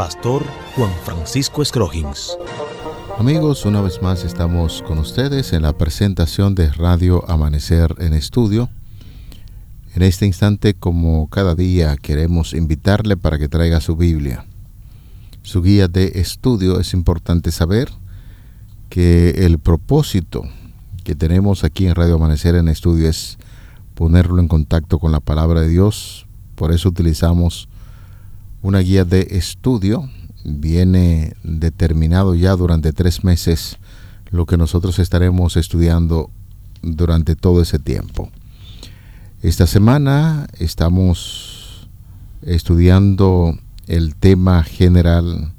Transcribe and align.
Pastor 0.00 0.42
Juan 0.76 0.90
Francisco 1.04 1.62
Scroggins. 1.62 2.38
Amigos, 3.18 3.66
una 3.66 3.82
vez 3.82 4.00
más 4.00 4.24
estamos 4.24 4.82
con 4.88 4.96
ustedes 4.96 5.52
en 5.52 5.60
la 5.60 5.74
presentación 5.74 6.54
de 6.54 6.72
Radio 6.72 7.22
Amanecer 7.28 7.94
en 7.98 8.14
Estudio. 8.14 8.70
En 9.94 10.02
este 10.02 10.24
instante, 10.24 10.72
como 10.72 11.28
cada 11.28 11.54
día, 11.54 11.98
queremos 11.98 12.54
invitarle 12.54 13.18
para 13.18 13.38
que 13.38 13.50
traiga 13.50 13.82
su 13.82 13.94
Biblia. 13.94 14.46
Su 15.42 15.60
guía 15.60 15.86
de 15.86 16.12
estudio 16.14 16.80
es 16.80 16.94
importante 16.94 17.52
saber 17.52 17.90
que 18.88 19.44
el 19.44 19.58
propósito 19.58 20.44
que 21.04 21.14
tenemos 21.14 21.62
aquí 21.62 21.86
en 21.86 21.94
Radio 21.94 22.14
Amanecer 22.14 22.54
en 22.54 22.68
Estudio 22.68 23.06
es 23.06 23.36
ponerlo 23.94 24.40
en 24.40 24.48
contacto 24.48 24.98
con 24.98 25.12
la 25.12 25.20
palabra 25.20 25.60
de 25.60 25.68
Dios. 25.68 26.26
Por 26.54 26.72
eso 26.72 26.88
utilizamos 26.88 27.68
una 28.62 28.80
guía 28.80 29.04
de 29.04 29.28
estudio 29.30 30.08
viene 30.44 31.34
determinado 31.42 32.34
ya 32.34 32.56
durante 32.56 32.92
tres 32.92 33.24
meses 33.24 33.78
lo 34.30 34.46
que 34.46 34.56
nosotros 34.56 34.98
estaremos 34.98 35.56
estudiando 35.56 36.30
durante 36.82 37.36
todo 37.36 37.62
ese 37.62 37.78
tiempo. 37.78 38.30
Esta 39.42 39.66
semana 39.66 40.46
estamos 40.58 41.88
estudiando 42.42 43.58
el 43.86 44.14
tema 44.14 44.62
general 44.62 45.52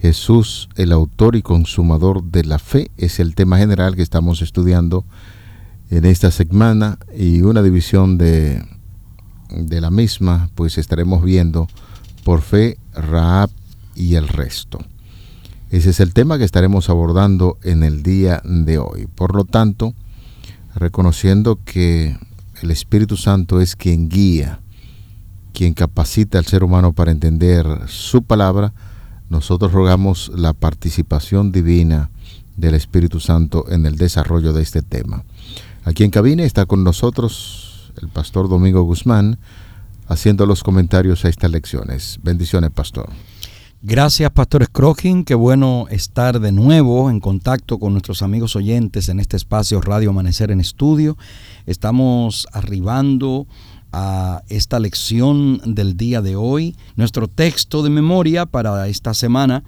Jesús, 0.00 0.68
el 0.76 0.92
autor 0.92 1.36
y 1.36 1.42
consumador 1.42 2.22
de 2.22 2.44
la 2.44 2.58
fe, 2.58 2.90
es 2.96 3.18
el 3.18 3.34
tema 3.34 3.58
general 3.58 3.96
que 3.96 4.02
estamos 4.02 4.42
estudiando 4.42 5.04
en 5.90 6.04
esta 6.04 6.30
semana 6.30 6.98
y 7.16 7.42
una 7.42 7.62
división 7.62 8.18
de, 8.18 8.62
de 9.50 9.80
la 9.80 9.90
misma, 9.90 10.50
pues 10.54 10.78
estaremos 10.78 11.22
viendo 11.22 11.68
por 12.26 12.42
fe, 12.42 12.76
Raab 12.92 13.50
y 13.94 14.16
el 14.16 14.26
resto. 14.26 14.80
Ese 15.70 15.90
es 15.90 16.00
el 16.00 16.12
tema 16.12 16.38
que 16.38 16.44
estaremos 16.44 16.90
abordando 16.90 17.56
en 17.62 17.84
el 17.84 18.02
día 18.02 18.42
de 18.44 18.78
hoy. 18.78 19.06
Por 19.06 19.36
lo 19.36 19.44
tanto, 19.44 19.94
reconociendo 20.74 21.60
que 21.64 22.18
el 22.62 22.72
Espíritu 22.72 23.16
Santo 23.16 23.60
es 23.60 23.76
quien 23.76 24.08
guía, 24.08 24.58
quien 25.52 25.72
capacita 25.72 26.40
al 26.40 26.46
ser 26.46 26.64
humano 26.64 26.92
para 26.94 27.12
entender 27.12 27.64
su 27.86 28.24
palabra, 28.24 28.72
nosotros 29.30 29.70
rogamos 29.70 30.32
la 30.34 30.52
participación 30.52 31.52
divina 31.52 32.10
del 32.56 32.74
Espíritu 32.74 33.20
Santo 33.20 33.66
en 33.68 33.86
el 33.86 33.98
desarrollo 33.98 34.52
de 34.52 34.62
este 34.62 34.82
tema. 34.82 35.22
Aquí 35.84 36.02
en 36.02 36.10
cabina 36.10 36.42
está 36.42 36.66
con 36.66 36.82
nosotros 36.82 37.92
el 38.02 38.08
pastor 38.08 38.48
Domingo 38.48 38.82
Guzmán 38.82 39.38
haciendo 40.06 40.46
los 40.46 40.62
comentarios 40.62 41.24
a 41.24 41.28
estas 41.28 41.50
lecciones. 41.50 42.18
Bendiciones, 42.22 42.70
pastor. 42.70 43.10
Gracias, 43.82 44.30
Pastor 44.30 44.64
Scrogin. 44.64 45.24
Qué 45.24 45.34
bueno 45.34 45.86
estar 45.90 46.40
de 46.40 46.50
nuevo 46.50 47.10
en 47.10 47.20
contacto 47.20 47.78
con 47.78 47.92
nuestros 47.92 48.22
amigos 48.22 48.56
oyentes 48.56 49.08
en 49.08 49.20
este 49.20 49.36
espacio 49.36 49.80
Radio 49.80 50.10
Amanecer 50.10 50.50
en 50.50 50.60
Estudio. 50.60 51.16
Estamos 51.66 52.48
arribando 52.52 53.46
a 53.92 54.42
esta 54.48 54.80
lección 54.80 55.60
del 55.64 55.96
día 55.96 56.20
de 56.20 56.36
hoy. 56.36 56.74
Nuestro 56.96 57.28
texto 57.28 57.82
de 57.82 57.90
memoria 57.90 58.46
para 58.46 58.88
esta 58.88 59.14
semana 59.14 59.62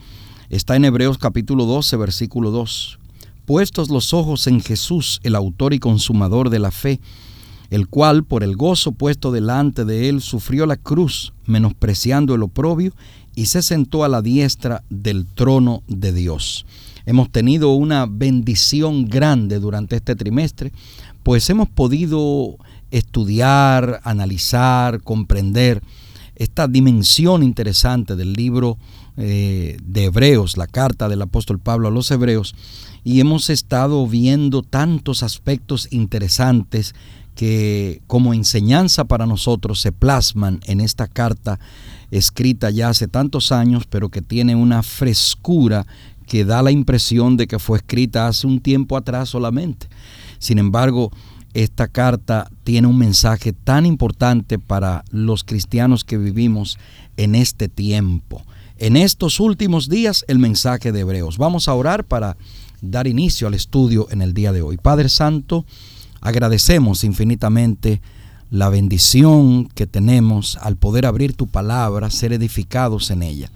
está 0.48 0.74
en 0.74 0.86
Hebreos 0.86 1.18
capítulo 1.18 1.66
12, 1.66 1.96
versículo 1.96 2.50
2. 2.50 2.98
Puestos 3.44 3.88
los 3.88 4.12
ojos 4.12 4.46
en 4.46 4.60
Jesús, 4.60 5.20
el 5.22 5.34
autor 5.34 5.74
y 5.74 5.78
consumador 5.78 6.50
de 6.50 6.58
la 6.58 6.70
fe, 6.70 7.00
el 7.70 7.88
cual 7.88 8.24
por 8.24 8.42
el 8.42 8.56
gozo 8.56 8.92
puesto 8.92 9.30
delante 9.30 9.84
de 9.84 10.08
él 10.08 10.20
sufrió 10.20 10.66
la 10.66 10.76
cruz, 10.76 11.32
menospreciando 11.46 12.34
el 12.34 12.42
oprobio, 12.42 12.92
y 13.34 13.46
se 13.46 13.62
sentó 13.62 14.04
a 14.04 14.08
la 14.08 14.22
diestra 14.22 14.82
del 14.90 15.26
trono 15.26 15.82
de 15.86 16.12
Dios. 16.12 16.66
Hemos 17.06 17.30
tenido 17.30 17.72
una 17.72 18.06
bendición 18.06 19.06
grande 19.06 19.60
durante 19.60 19.96
este 19.96 20.16
trimestre, 20.16 20.72
pues 21.22 21.48
hemos 21.50 21.68
podido 21.68 22.56
estudiar, 22.90 24.00
analizar, 24.02 25.02
comprender 25.02 25.82
esta 26.36 26.68
dimensión 26.68 27.42
interesante 27.42 28.16
del 28.16 28.32
libro 28.32 28.78
eh, 29.16 29.76
de 29.82 30.04
Hebreos, 30.04 30.56
la 30.56 30.66
carta 30.66 31.08
del 31.08 31.22
apóstol 31.22 31.58
Pablo 31.58 31.88
a 31.88 31.90
los 31.90 32.10
Hebreos, 32.10 32.54
y 33.04 33.20
hemos 33.20 33.50
estado 33.50 34.06
viendo 34.06 34.62
tantos 34.62 35.22
aspectos 35.22 35.88
interesantes 35.90 36.94
que 37.38 38.02
como 38.08 38.34
enseñanza 38.34 39.04
para 39.04 39.24
nosotros 39.24 39.80
se 39.80 39.92
plasman 39.92 40.58
en 40.66 40.80
esta 40.80 41.06
carta 41.06 41.60
escrita 42.10 42.68
ya 42.70 42.88
hace 42.88 43.06
tantos 43.06 43.52
años, 43.52 43.84
pero 43.88 44.08
que 44.08 44.22
tiene 44.22 44.56
una 44.56 44.82
frescura 44.82 45.86
que 46.26 46.44
da 46.44 46.62
la 46.62 46.72
impresión 46.72 47.36
de 47.36 47.46
que 47.46 47.60
fue 47.60 47.78
escrita 47.78 48.26
hace 48.26 48.48
un 48.48 48.58
tiempo 48.58 48.96
atrás 48.96 49.28
solamente. 49.28 49.86
Sin 50.40 50.58
embargo, 50.58 51.12
esta 51.54 51.86
carta 51.86 52.50
tiene 52.64 52.88
un 52.88 52.98
mensaje 52.98 53.52
tan 53.52 53.86
importante 53.86 54.58
para 54.58 55.04
los 55.12 55.44
cristianos 55.44 56.02
que 56.02 56.18
vivimos 56.18 56.76
en 57.16 57.36
este 57.36 57.68
tiempo. 57.68 58.42
En 58.78 58.96
estos 58.96 59.38
últimos 59.38 59.88
días, 59.88 60.24
el 60.26 60.40
mensaje 60.40 60.90
de 60.90 61.00
Hebreos. 61.00 61.38
Vamos 61.38 61.68
a 61.68 61.74
orar 61.74 62.02
para 62.02 62.36
dar 62.80 63.06
inicio 63.06 63.46
al 63.46 63.54
estudio 63.54 64.08
en 64.10 64.22
el 64.22 64.34
día 64.34 64.50
de 64.50 64.62
hoy. 64.62 64.76
Padre 64.76 65.08
Santo, 65.08 65.64
agradecemos 66.20 67.04
infinitamente 67.04 68.00
la 68.50 68.68
bendición 68.68 69.66
que 69.68 69.86
tenemos 69.86 70.56
al 70.62 70.76
poder 70.76 71.06
abrir 71.06 71.34
tu 71.34 71.46
palabra, 71.46 72.10
ser 72.10 72.32
edificados 72.32 73.10
en 73.10 73.22
ella. 73.22 73.50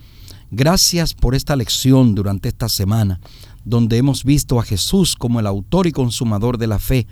Gracias 0.50 1.14
por 1.14 1.34
esta 1.34 1.56
lección 1.56 2.14
durante 2.14 2.48
esta 2.48 2.68
semana, 2.68 3.20
donde 3.64 3.96
hemos 3.96 4.24
visto 4.24 4.60
a 4.60 4.64
Jesús 4.64 5.16
como 5.16 5.40
el 5.40 5.46
autor 5.46 5.86
y 5.86 5.92
consumador 5.92 6.58
de 6.58 6.66
la 6.66 6.78
fe 6.78 7.06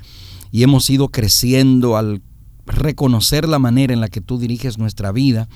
y 0.53 0.63
hemos 0.63 0.91
ido 0.91 1.09
creciendo 1.09 1.97
al 1.97 2.23
reconocer 2.67 3.49
la 3.49 3.59
manera 3.59 3.93
en 3.93 4.01
la 4.01 4.09
que 4.09 4.21
tú 4.21 4.39
diriges 4.39 4.79
nuestra 4.79 5.11
vida 5.13 5.49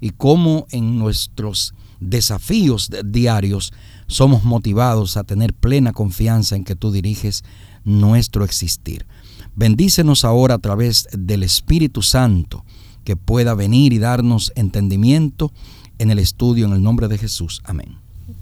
y 0.00 0.10
cómo 0.10 0.66
en 0.70 0.98
nuestros 0.98 1.74
desafíos 2.00 2.90
diarios 3.04 3.72
somos 4.06 4.44
motivados 4.44 5.16
a 5.16 5.24
tener 5.24 5.54
plena 5.54 5.92
confianza 5.92 6.56
en 6.56 6.64
que 6.64 6.76
tú 6.76 6.92
diriges 6.92 7.44
nuestro 7.84 8.44
existir. 8.44 9.06
Bendícenos 9.54 10.24
ahora 10.24 10.54
a 10.54 10.58
través 10.58 11.08
del 11.12 11.42
Espíritu 11.42 12.02
Santo, 12.02 12.64
que 13.04 13.16
pueda 13.16 13.54
venir 13.54 13.92
y 13.92 13.98
darnos 13.98 14.52
entendimiento 14.54 15.52
en 15.98 16.10
el 16.10 16.18
estudio 16.18 16.66
en 16.66 16.72
el 16.72 16.82
nombre 16.82 17.08
de 17.08 17.18
Jesús. 17.18 17.62
Amén. 17.64 17.96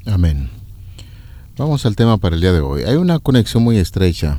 Amén. 0.07 0.49
Vamos 1.57 1.85
al 1.85 1.97
tema 1.97 2.17
para 2.19 2.37
el 2.37 2.41
día 2.41 2.53
de 2.53 2.61
hoy. 2.61 2.85
Hay 2.85 2.97
una 2.97 3.19
conexión 3.19 3.63
muy 3.63 3.77
estrecha 3.77 4.39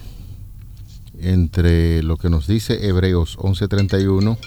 entre 1.20 2.02
lo 2.02 2.18
que 2.18 2.30
nos 2.30 2.48
dice 2.48 2.88
Hebreos 2.88 3.38
11:31 3.38 4.38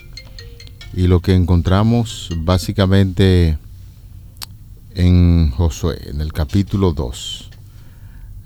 y 0.93 1.07
lo 1.07 1.21
que 1.21 1.35
encontramos 1.35 2.31
básicamente 2.39 3.59
en 4.95 5.51
Josué, 5.51 5.99
en 6.07 6.21
el 6.21 6.33
capítulo 6.33 6.93
2. 6.93 7.51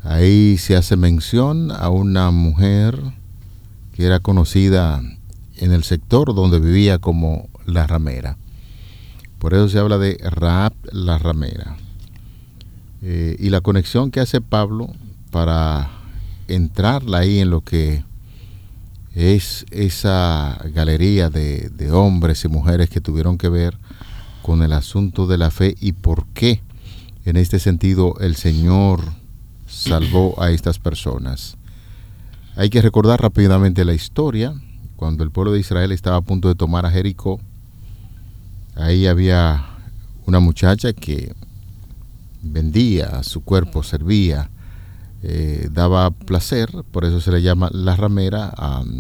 Ahí 0.02 0.56
se 0.58 0.76
hace 0.76 0.96
mención 0.96 1.70
a 1.70 1.88
una 1.90 2.30
mujer 2.30 2.98
que 3.98 4.06
era 4.06 4.20
conocida 4.20 5.02
en 5.56 5.72
el 5.72 5.82
sector 5.82 6.32
donde 6.32 6.60
vivía 6.60 6.98
como 6.98 7.48
la 7.66 7.84
ramera. 7.84 8.36
Por 9.40 9.54
eso 9.54 9.68
se 9.68 9.80
habla 9.80 9.98
de 9.98 10.16
Raab 10.22 10.72
la 10.92 11.18
ramera. 11.18 11.76
Eh, 13.02 13.34
y 13.40 13.50
la 13.50 13.60
conexión 13.60 14.12
que 14.12 14.20
hace 14.20 14.40
Pablo 14.40 14.94
para 15.32 15.90
entrarla 16.46 17.18
ahí 17.18 17.40
en 17.40 17.50
lo 17.50 17.62
que 17.62 18.04
es 19.16 19.66
esa 19.72 20.60
galería 20.72 21.28
de, 21.28 21.68
de 21.68 21.90
hombres 21.90 22.44
y 22.44 22.48
mujeres 22.48 22.90
que 22.90 23.00
tuvieron 23.00 23.36
que 23.36 23.48
ver 23.48 23.76
con 24.42 24.62
el 24.62 24.74
asunto 24.74 25.26
de 25.26 25.38
la 25.38 25.50
fe 25.50 25.74
y 25.80 25.90
por 25.90 26.24
qué 26.34 26.62
en 27.24 27.36
este 27.36 27.58
sentido 27.58 28.14
el 28.20 28.36
Señor 28.36 29.00
salvó 29.66 30.40
a 30.40 30.52
estas 30.52 30.78
personas. 30.78 31.57
Hay 32.58 32.70
que 32.70 32.82
recordar 32.82 33.22
rápidamente 33.22 33.84
la 33.84 33.94
historia. 33.94 34.52
Cuando 34.96 35.22
el 35.22 35.30
pueblo 35.30 35.52
de 35.52 35.60
Israel 35.60 35.92
estaba 35.92 36.16
a 36.16 36.22
punto 36.22 36.48
de 36.48 36.56
tomar 36.56 36.84
a 36.86 36.90
Jericó, 36.90 37.38
ahí 38.74 39.06
había 39.06 39.64
una 40.26 40.40
muchacha 40.40 40.92
que 40.92 41.36
vendía, 42.42 43.22
su 43.22 43.44
cuerpo 43.44 43.84
servía, 43.84 44.50
eh, 45.22 45.68
daba 45.70 46.10
placer, 46.10 46.68
por 46.90 47.04
eso 47.04 47.20
se 47.20 47.30
le 47.30 47.42
llama 47.42 47.70
la 47.72 47.94
ramera. 47.94 48.52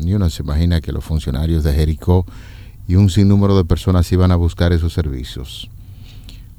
y 0.04 0.12
uno 0.12 0.30
se 0.30 0.44
imagina 0.44 0.80
que 0.80 0.92
los 0.92 1.04
funcionarios 1.04 1.64
de 1.64 1.72
Jericó 1.74 2.26
y 2.86 2.94
un 2.94 3.10
sinnúmero 3.10 3.56
de 3.56 3.64
personas 3.64 4.12
iban 4.12 4.30
a 4.30 4.36
buscar 4.36 4.72
esos 4.72 4.92
servicios. 4.92 5.68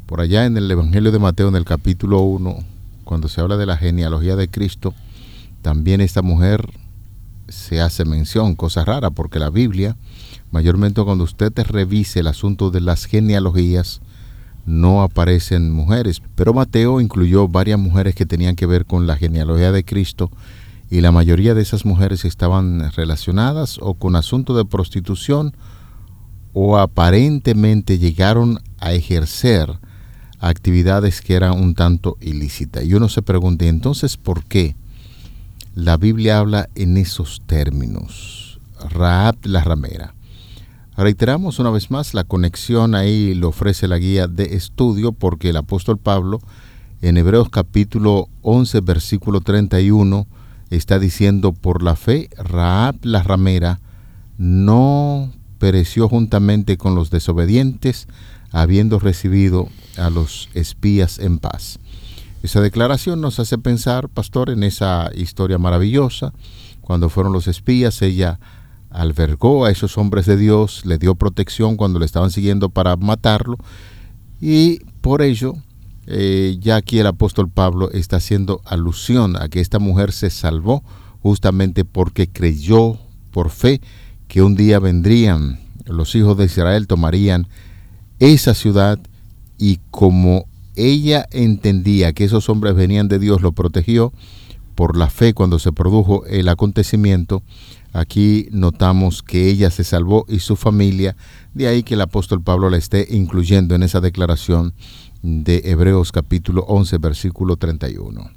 Por 0.06 0.20
allá 0.20 0.46
en 0.46 0.58
el 0.58 0.70
Evangelio 0.70 1.14
de 1.14 1.20
Mateo, 1.20 1.48
en 1.48 1.56
el 1.56 1.64
capítulo 1.64 2.20
1, 2.20 2.58
cuando 3.06 3.30
se 3.30 3.40
habla 3.40 3.56
de 3.56 3.68
la 3.68 3.78
genealogía 3.78 4.36
de 4.36 4.50
Cristo, 4.50 4.94
también 5.62 6.02
esta 6.02 6.22
mujer 6.22 6.70
se 7.50 7.82
hace 7.82 8.06
mención, 8.06 8.56
cosa 8.56 8.86
rara, 8.86 9.10
porque 9.10 9.40
la 9.40 9.50
Biblia, 9.50 9.96
mayormente 10.52 11.04
cuando 11.04 11.24
usted 11.24 11.54
revise 11.68 12.22
el 12.22 12.28
asunto 12.28 12.72
de 12.72 12.82
las 12.82 13.06
genealogías, 13.06 14.02
no 14.66 15.02
aparecen 15.02 15.72
mujeres, 15.72 16.22
pero 16.36 16.54
Mateo 16.54 17.02
incluyó 17.02 17.48
varias 17.48 17.80
mujeres 17.80 18.14
que 18.14 18.26
tenían 18.26 18.56
que 18.56 18.66
ver 18.66 18.86
con 18.86 19.08
la 19.08 19.18
genealogía 19.18 19.72
de 19.72 19.84
Cristo 19.84 20.32
y 20.92 21.02
la 21.02 21.12
mayoría 21.12 21.54
de 21.54 21.62
esas 21.62 21.86
mujeres 21.86 22.26
estaban 22.26 22.92
relacionadas 22.92 23.80
o 23.82 23.94
con 23.96 24.16
asunto 24.16 24.56
de 24.56 24.66
prostitución 24.66 25.56
o 26.54 26.78
aparentemente 26.78 28.00
llegaron 28.00 28.60
a 28.80 28.94
ejercer 28.94 29.80
actividades 30.40 31.22
que 31.22 31.36
eran 31.36 31.60
un 31.60 31.76
tanto 31.76 32.18
ilícitas. 32.22 32.86
Y 32.86 32.94
uno 32.94 33.10
se 33.10 33.22
pregunta, 33.22 33.66
entonces, 33.66 34.18
¿por 34.18 34.46
qué 34.46 34.76
la 35.76 35.98
Biblia 35.98 36.40
habla 36.40 36.70
en 36.76 36.98
esos 36.98 37.42
términos? 37.46 38.60
Raab 38.90 39.38
la 39.44 39.64
ramera. 39.64 40.14
Reiteramos 40.98 41.60
una 41.60 41.70
vez 41.70 41.92
más, 41.92 42.14
la 42.14 42.24
conexión 42.24 42.96
ahí 42.96 43.34
lo 43.34 43.50
ofrece 43.50 43.88
la 43.88 43.98
guía 43.98 44.28
de 44.28 44.56
estudio 44.56 45.12
porque 45.14 45.50
el 45.50 45.58
apóstol 45.58 45.98
Pablo 45.98 46.42
en 47.02 47.18
Hebreos 47.18 47.50
capítulo 47.50 48.28
11 48.42 48.82
versículo 48.82 49.40
31 49.40 50.28
está 50.70 51.00
diciendo, 51.00 51.54
por 51.54 51.82
la 51.82 51.96
fe, 51.96 52.30
Raab 52.38 52.98
la 53.04 53.24
ramera 53.24 53.80
no 54.38 55.32
pereció 55.60 56.08
juntamente 56.10 56.78
con 56.78 56.96
los 56.96 57.10
desobedientes, 57.10 58.08
habiendo 58.52 59.00
recibido 59.00 59.70
a 59.98 60.10
los 60.10 60.50
espías 60.54 61.20
en 61.20 61.40
paz. 61.40 61.80
Esa 62.42 62.62
declaración 62.62 63.22
nos 63.22 63.40
hace 63.40 63.58
pensar, 63.58 64.10
pastor, 64.10 64.50
en 64.50 64.64
esa 64.64 65.12
historia 65.14 65.58
maravillosa. 65.58 66.34
Cuando 66.82 67.10
fueron 67.10 67.34
los 67.34 67.48
espías, 67.48 68.02
ella 68.02 68.40
albergó 68.90 69.66
a 69.66 69.72
esos 69.72 69.98
hombres 69.98 70.26
de 70.26 70.38
Dios, 70.38 70.86
le 70.86 70.98
dio 70.98 71.16
protección 71.16 71.76
cuando 71.78 72.00
le 72.00 72.06
estaban 72.06 72.32
siguiendo 72.32 72.70
para 72.70 72.96
matarlo 72.96 73.58
y 74.42 74.80
por 75.02 75.22
ello 75.22 75.54
eh, 76.08 76.58
ya 76.60 76.78
aquí 76.78 77.00
el 77.00 77.08
apóstol 77.08 77.50
Pablo 77.50 77.92
está 77.92 78.18
haciendo 78.18 78.62
alusión 78.66 79.36
a 79.40 79.50
que 79.50 79.60
esta 79.60 79.80
mujer 79.80 80.12
se 80.12 80.30
salvó 80.30 80.84
justamente 81.22 81.86
porque 81.86 82.28
creyó 82.28 82.98
por 83.32 83.52
fe 83.52 83.82
que 84.28 84.42
un 84.42 84.56
día 84.56 84.80
vendrían 84.80 85.60
los 85.86 86.16
hijos 86.16 86.38
de 86.38 86.46
Israel, 86.46 86.88
tomarían 86.88 87.48
esa 88.20 88.54
ciudad 88.54 89.00
y 89.58 89.80
como 89.92 90.48
ella 90.76 91.28
entendía 91.32 92.14
que 92.14 92.26
esos 92.26 92.50
hombres 92.50 92.76
venían 92.76 93.08
de 93.08 93.20
Dios, 93.20 93.42
lo 93.42 93.52
protegió 93.52 94.14
por 94.76 94.98
la 94.98 95.10
fe 95.10 95.34
cuando 95.34 95.60
se 95.60 95.72
produjo 95.72 96.26
el 96.26 96.48
acontecimiento, 96.48 97.44
Aquí 97.92 98.48
notamos 98.52 99.24
que 99.24 99.50
ella 99.50 99.72
se 99.72 99.84
salvó 99.84 100.26
y 100.28 100.40
su 100.40 100.56
familia, 100.56 101.16
de 101.54 101.68
ahí 101.68 101.82
que 101.82 101.96
el 101.96 102.02
apóstol 102.02 102.42
Pablo 102.42 102.70
la 102.70 102.78
esté 102.78 103.08
incluyendo 103.10 103.74
en 103.74 103.82
esa 103.82 104.00
declaración 104.00 104.74
de 105.24 105.64
Hebreos 105.66 106.12
capítulo 106.12 106.64
11 106.68 106.98
versículo 107.00 107.58
31. 107.58 108.30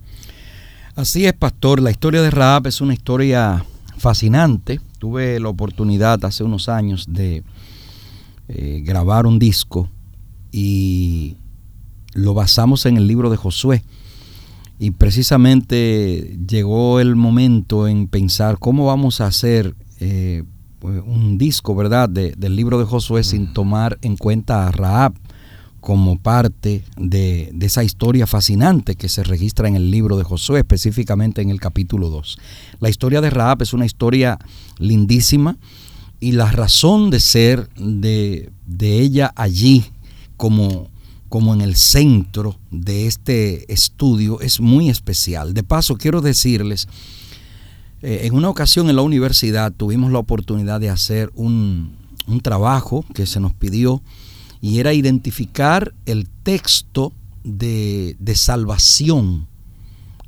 Así 0.95 1.27
es, 1.27 1.35
pastor, 1.35 1.83
la 1.83 1.91
historia 1.91 2.23
de 2.23 2.31
Raab 2.31 2.67
es 2.67 2.81
una 2.81 2.95
historia 2.95 3.65
fascinante. 3.99 4.81
Tuve 4.99 5.39
la 5.39 5.49
oportunidad 5.49 6.25
hace 6.25 6.45
unos 6.45 6.69
años 6.71 7.07
de 7.09 7.45
eh, 8.49 8.83
grabar 8.85 9.27
un 9.27 9.39
disco 9.39 9.91
y 10.51 11.37
lo 12.13 12.35
basamos 12.35 12.87
en 12.87 12.97
el 12.97 13.07
libro 13.07 13.31
de 13.31 13.37
Josué 13.37 13.83
y 14.79 14.91
precisamente 14.91 16.39
llegó 16.47 17.01
el 17.01 17.15
momento 17.15 17.87
en 17.87 18.09
pensar 18.09 18.59
cómo 18.59 18.87
vamos 18.87 19.21
a 19.21 19.27
hacer 19.27 19.77
eh, 20.01 20.43
un 20.83 21.39
disco, 21.39 21.77
¿verdad?, 21.77 22.09
del 22.09 22.57
libro 22.57 22.79
de 22.79 22.85
Josué 22.85 23.23
sin 23.23 23.53
tomar 23.53 23.99
en 24.03 24.17
cuenta 24.17 24.67
a 24.67 24.73
Raab 24.73 25.15
como 25.81 26.19
parte 26.19 26.85
de, 26.97 27.53
esa 27.61 27.85
historia 27.85 28.27
fascinante 28.27 28.95
que 28.95 29.09
se 29.09 29.25
registra 29.25 29.69
en 29.69 29.77
el 29.77 29.91
libro 29.91 30.17
de 30.17 30.25
Josué, 30.25 30.61
específicamente 30.61 31.43
en 31.43 31.51
el 31.51 31.61
capítulo 31.61 32.09
2. 32.09 32.39
La 32.81 32.89
historia 32.89 33.21
de 33.21 33.31
Raab 33.31 33.63
es 33.63 33.73
una 33.73 33.87
historia 33.87 34.39
lindísima 34.79 35.57
y 36.21 36.33
la 36.33 36.51
razón 36.51 37.11
de 37.11 37.21
ser 37.21 37.69
de, 37.77 38.51
de 38.67 39.01
ella 39.01 39.33
allí 39.35 39.85
como 40.37 40.89
como 41.33 41.55
en 41.55 41.63
el 41.63 41.77
centro 41.77 42.59
de 42.71 43.07
este 43.07 43.73
estudio 43.73 44.43
es 44.43 44.61
muy 44.61 44.91
especial. 44.91 45.55
De 45.55 45.63
paso, 45.63 45.97
quiero 45.97 46.21
decirles, 46.21 46.89
eh, 48.03 48.21
en 48.25 48.35
una 48.35 48.51
ocasión 48.51 48.91
en 48.91 48.97
la 48.97 49.01
universidad 49.01 49.73
tuvimos 49.73 50.13
la 50.13 50.19
oportunidad 50.19 50.79
de 50.79 50.91
hacer 50.91 51.33
un, 51.35 51.97
trabajo 52.43 53.07
que 53.15 53.25
se 53.25 53.41
nos 53.41 53.55
pidió 53.55 54.03
y 54.61 54.79
era 54.79 54.93
identificar 54.93 55.95
el 56.05 56.29
texto 56.29 57.15
de, 57.45 58.15
salvación 58.35 59.47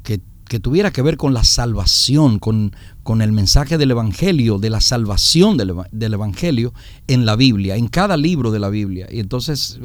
que, 0.05 0.21
tuviera 0.61 0.91
que 0.91 1.03
ver 1.03 1.19
con 1.19 1.35
la 1.35 1.45
salvación, 1.45 2.39
con, 2.39 2.75
con 3.03 3.21
el 3.21 3.33
mensaje 3.33 3.77
del 3.77 3.91
Evangelio, 3.91 4.59
de 4.59 4.71
la 4.71 4.81
salvación 4.81 5.59
del, 5.59 5.75
del, 5.93 6.15
Evangelio 6.15 6.73
en 7.09 7.27
la 7.27 7.37
Biblia, 7.37 7.77
en 7.77 7.89
cada 7.89 8.17
libro 8.17 8.53
de 8.53 8.61
la 8.61 8.71
Biblia. 8.71 9.09
Y 9.11 9.19
entonces 9.19 9.81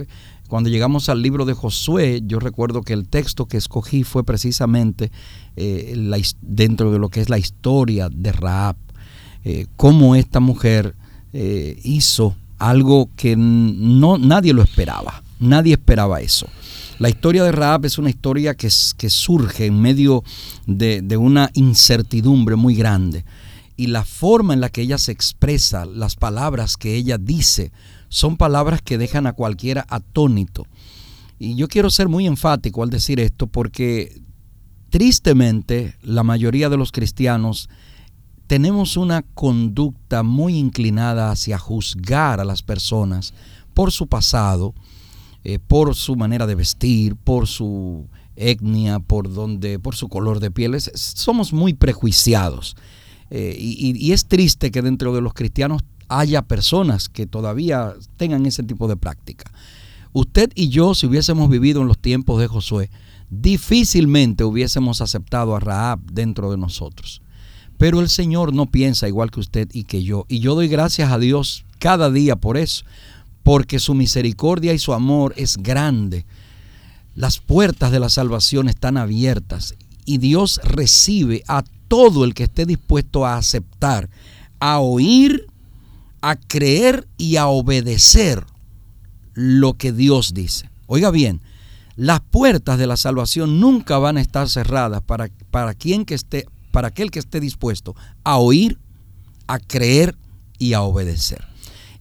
cuando 0.49 0.69
llegamos 0.69 1.09
al 1.09 1.21
libro 1.21 1.45
de 1.45 1.53
Josué, 1.53 2.23
yo 2.25 2.39
recuerdo 2.39 2.81
que 2.81 2.93
el 2.93 3.07
texto 3.07 3.45
que 3.45 3.55
escogí 3.55 4.03
fue 4.03 4.23
precisamente 4.23 5.11
eh, 5.55 5.95
dentro 6.41 6.91
de 6.91 6.97
lo 6.97 7.09
que 7.09 7.21
es 7.21 7.29
la 7.29 7.37
historia 7.37 8.09
de 8.09 8.31
Raab, 8.31 8.75
eh, 9.45 9.67
cómo 9.77 10.15
esta 10.15 10.39
mujer 10.39 10.95
eh, 11.33 11.79
hizo 11.83 12.35
algo 12.57 13.11
que 13.15 13.35
no, 13.37 14.17
nadie 14.17 14.53
lo 14.53 14.63
esperaba, 14.63 15.21
nadie 15.39 15.73
esperaba 15.73 16.19
eso. 16.19 16.47
La 16.97 17.09
historia 17.09 17.43
de 17.43 17.51
Raab 17.51 17.85
es 17.85 17.99
una 17.99 18.09
historia 18.09 18.55
que, 18.55 18.69
que 18.97 19.09
surge 19.11 19.67
en 19.67 19.79
medio 19.79 20.23
de, 20.65 21.03
de 21.03 21.15
una 21.15 21.51
incertidumbre 21.53 22.55
muy 22.55 22.73
grande 22.73 23.23
y 23.77 23.87
la 23.87 24.03
forma 24.03 24.55
en 24.55 24.61
la 24.61 24.69
que 24.69 24.81
ella 24.81 24.97
se 24.97 25.11
expresa, 25.11 25.85
las 25.85 26.15
palabras 26.15 26.75
que 26.75 26.95
ella 26.95 27.19
dice, 27.19 27.71
son 28.09 28.37
palabras 28.37 28.81
que 28.81 28.97
dejan 28.97 29.27
a 29.27 29.33
cualquiera 29.33 29.85
atónito. 29.87 30.65
Y 31.39 31.55
yo 31.55 31.67
quiero 31.67 31.89
ser 31.89 32.09
muy 32.09 32.27
enfático 32.27 32.83
al 32.83 32.89
decir 32.89 33.19
esto 33.19 33.47
porque 33.47 34.21
tristemente 34.89 35.95
la 36.01 36.23
mayoría 36.23 36.69
de 36.69 36.77
los 36.77 36.91
cristianos 36.91 37.69
tenemos 38.47 38.97
una 38.97 39.21
conducta 39.21 40.23
muy 40.23 40.57
inclinada 40.57 41.31
hacia 41.31 41.59
juzgar 41.59 42.39
a 42.39 42.45
las 42.45 42.63
personas 42.63 43.33
por 43.75 43.91
su 43.91 44.07
pasado, 44.07 44.73
eh, 45.43 45.59
por 45.59 45.95
su 45.95 46.15
manera 46.15 46.47
de 46.47 46.55
vestir, 46.55 47.15
por 47.15 47.47
su 47.47 48.07
etnia, 48.35 48.99
por 48.99 49.31
donde, 49.31 49.77
por 49.77 49.95
su 49.95 50.09
color 50.09 50.39
de 50.39 50.49
piel. 50.49 50.75
somos 50.81 51.53
muy 51.53 51.73
prejuiciados. 51.73 52.75
Eh, 53.29 53.55
y, 53.59 54.11
es 54.11 54.25
triste 54.25 54.71
que 54.71 54.81
dentro 54.81 55.13
de 55.13 55.21
los 55.21 55.33
cristianos 55.33 55.83
haya 56.09 56.41
personas 56.41 57.07
que 57.07 57.25
todavía 57.25 57.93
tengan 58.17 58.45
ese 58.45 58.63
tipo 58.63 58.87
de 58.87 58.97
práctica. 58.97 59.51
Usted 60.11 60.51
y 60.55 60.69
yo, 60.69 60.95
si 60.95 61.05
hubiésemos 61.05 61.49
vivido 61.49 61.81
en 61.81 61.87
los 61.87 61.99
tiempos 61.99 62.39
de 62.39 62.47
Josué, 62.47 62.89
difícilmente 63.29 64.43
hubiésemos 64.43 65.01
aceptado 65.01 65.55
a 65.55 65.59
Raab 65.59 65.99
dentro 66.11 66.51
de 66.51 66.57
nosotros. 66.57 67.21
Pero 67.77 68.01
el 68.01 68.09
Señor 68.09 68.53
no 68.53 68.65
piensa 68.65 69.07
igual 69.07 69.31
que 69.31 69.39
usted 69.39 69.69
y 69.71 69.83
que 69.83 70.03
yo. 70.03 70.25
Y 70.27 70.39
yo 70.39 70.55
doy 70.55 70.67
gracias 70.67 71.11
a 71.11 71.19
Dios 71.19 71.63
cada 71.77 72.11
día 72.11 72.35
por 72.35 72.57
eso, 72.57 72.83
porque 73.43 73.79
su 73.79 73.93
misericordia 73.93 74.73
y 74.73 74.79
su 74.79 74.93
amor 74.93 75.33
es 75.37 75.57
grande. 75.57 76.25
Las 77.15 77.39
puertas 77.39 77.91
de 77.91 77.99
la 77.99 78.09
salvación 78.09 78.67
están 78.67 78.97
abiertas 78.97 79.75
y 80.05 80.17
Dios 80.17 80.59
recibe 80.63 81.43
a 81.47 81.63
todo 81.87 82.25
el 82.25 82.33
que 82.33 82.43
esté 82.43 82.65
dispuesto 82.65 83.25
a 83.25 83.37
aceptar, 83.37 84.09
a 84.59 84.79
oír 84.79 85.47
a 86.21 86.35
creer 86.35 87.07
y 87.17 87.37
a 87.37 87.47
obedecer 87.47 88.45
lo 89.33 89.73
que 89.73 89.91
Dios 89.91 90.33
dice. 90.33 90.69
Oiga 90.87 91.11
bien, 91.11 91.41
las 91.95 92.21
puertas 92.21 92.77
de 92.77 92.87
la 92.87 92.97
salvación 92.97 93.59
nunca 93.59 93.97
van 93.97 94.17
a 94.17 94.21
estar 94.21 94.49
cerradas 94.49 95.01
para, 95.01 95.29
para, 95.51 95.73
quien 95.73 96.05
que 96.05 96.15
esté, 96.15 96.45
para 96.71 96.89
aquel 96.89 97.11
que 97.11 97.19
esté 97.19 97.39
dispuesto 97.39 97.95
a 98.23 98.37
oír, 98.37 98.77
a 99.47 99.59
creer 99.59 100.15
y 100.57 100.73
a 100.73 100.81
obedecer. 100.81 101.45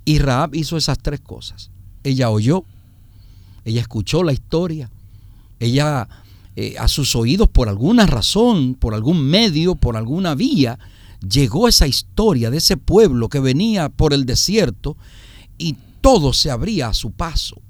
Y 0.04 0.18
Raab 0.18 0.54
hizo 0.54 0.76
esas 0.76 0.98
tres 0.98 1.20
cosas. 1.20 1.70
Ella 2.02 2.30
oyó, 2.30 2.64
ella 3.64 3.80
escuchó 3.80 4.22
la 4.22 4.32
historia, 4.32 4.90
ella 5.60 6.08
eh, 6.56 6.74
a 6.78 6.88
sus 6.88 7.14
oídos 7.14 7.48
por 7.48 7.68
alguna 7.68 8.06
razón, 8.06 8.74
por 8.74 8.94
algún 8.94 9.22
medio, 9.22 9.74
por 9.74 9.96
alguna 9.96 10.34
vía, 10.34 10.78
llegó 11.20 11.68
esa 11.68 11.86
historia 11.86 12.50
de 12.50 12.58
ese 12.58 12.76
pueblo 12.76 13.28
que 13.28 13.40
venía 13.40 13.88
por 13.88 14.12
el 14.12 14.24
desierto 14.24 14.96
y 15.56 15.76
todo 16.00 16.32
se 16.32 16.50
abría 16.50 16.88
a 16.88 16.94
su 16.94 17.10
paso. 17.10 17.60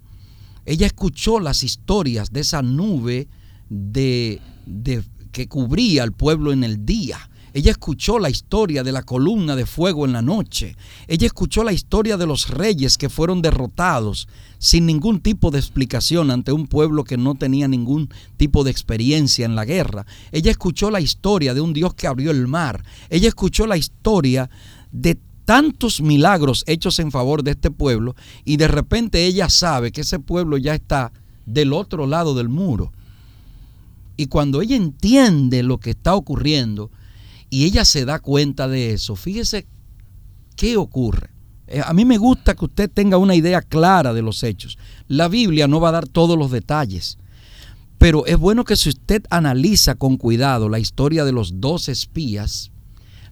Ella 0.66 0.86
escuchó 0.86 1.40
las 1.40 1.62
historias 1.62 2.32
de 2.32 2.40
esa 2.40 2.62
nube 2.62 3.28
de, 3.70 4.40
de 4.66 5.02
que 5.32 5.48
cubría 5.48 6.02
al 6.02 6.12
pueblo 6.12 6.52
en 6.52 6.64
el 6.64 6.84
día 6.84 7.30
ella 7.58 7.72
escuchó 7.72 8.20
la 8.20 8.30
historia 8.30 8.84
de 8.84 8.92
la 8.92 9.02
columna 9.02 9.56
de 9.56 9.66
fuego 9.66 10.04
en 10.04 10.12
la 10.12 10.22
noche. 10.22 10.76
Ella 11.08 11.26
escuchó 11.26 11.64
la 11.64 11.72
historia 11.72 12.16
de 12.16 12.24
los 12.24 12.50
reyes 12.50 12.96
que 12.96 13.08
fueron 13.08 13.42
derrotados 13.42 14.28
sin 14.58 14.86
ningún 14.86 15.18
tipo 15.18 15.50
de 15.50 15.58
explicación 15.58 16.30
ante 16.30 16.52
un 16.52 16.68
pueblo 16.68 17.02
que 17.02 17.16
no 17.16 17.34
tenía 17.34 17.66
ningún 17.66 18.10
tipo 18.36 18.62
de 18.62 18.70
experiencia 18.70 19.44
en 19.44 19.56
la 19.56 19.64
guerra. 19.64 20.06
Ella 20.30 20.52
escuchó 20.52 20.88
la 20.92 21.00
historia 21.00 21.52
de 21.52 21.60
un 21.60 21.72
Dios 21.72 21.94
que 21.94 22.06
abrió 22.06 22.30
el 22.30 22.46
mar. 22.46 22.84
Ella 23.10 23.26
escuchó 23.26 23.66
la 23.66 23.76
historia 23.76 24.48
de 24.92 25.18
tantos 25.44 26.00
milagros 26.00 26.62
hechos 26.68 27.00
en 27.00 27.10
favor 27.10 27.42
de 27.42 27.50
este 27.50 27.72
pueblo 27.72 28.14
y 28.44 28.56
de 28.56 28.68
repente 28.68 29.26
ella 29.26 29.48
sabe 29.48 29.90
que 29.90 30.02
ese 30.02 30.20
pueblo 30.20 30.58
ya 30.58 30.76
está 30.76 31.10
del 31.44 31.72
otro 31.72 32.06
lado 32.06 32.36
del 32.36 32.48
muro. 32.48 32.92
Y 34.16 34.26
cuando 34.26 34.62
ella 34.62 34.76
entiende 34.76 35.64
lo 35.64 35.78
que 35.78 35.90
está 35.90 36.14
ocurriendo, 36.14 36.92
y 37.50 37.64
ella 37.64 37.84
se 37.84 38.04
da 38.04 38.18
cuenta 38.18 38.68
de 38.68 38.92
eso, 38.92 39.16
fíjese 39.16 39.66
qué 40.56 40.76
ocurre. 40.76 41.30
Eh, 41.66 41.82
a 41.84 41.92
mí 41.92 42.04
me 42.04 42.18
gusta 42.18 42.54
que 42.54 42.64
usted 42.64 42.90
tenga 42.90 43.18
una 43.18 43.34
idea 43.34 43.62
clara 43.62 44.12
de 44.12 44.22
los 44.22 44.42
hechos. 44.42 44.78
La 45.06 45.28
Biblia 45.28 45.68
no 45.68 45.80
va 45.80 45.90
a 45.90 45.92
dar 45.92 46.08
todos 46.08 46.38
los 46.38 46.50
detalles, 46.50 47.18
pero 47.98 48.26
es 48.26 48.38
bueno 48.38 48.64
que 48.64 48.76
si 48.76 48.88
usted 48.88 49.24
analiza 49.30 49.94
con 49.94 50.16
cuidado 50.16 50.68
la 50.68 50.78
historia 50.78 51.24
de 51.24 51.32
los 51.32 51.60
dos 51.60 51.88
espías, 51.88 52.70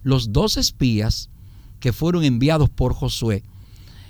los 0.03 0.31
dos 0.33 0.57
espías 0.57 1.29
que 1.79 1.93
fueron 1.93 2.23
enviados 2.23 2.69
por 2.69 2.93
Josué, 2.93 3.43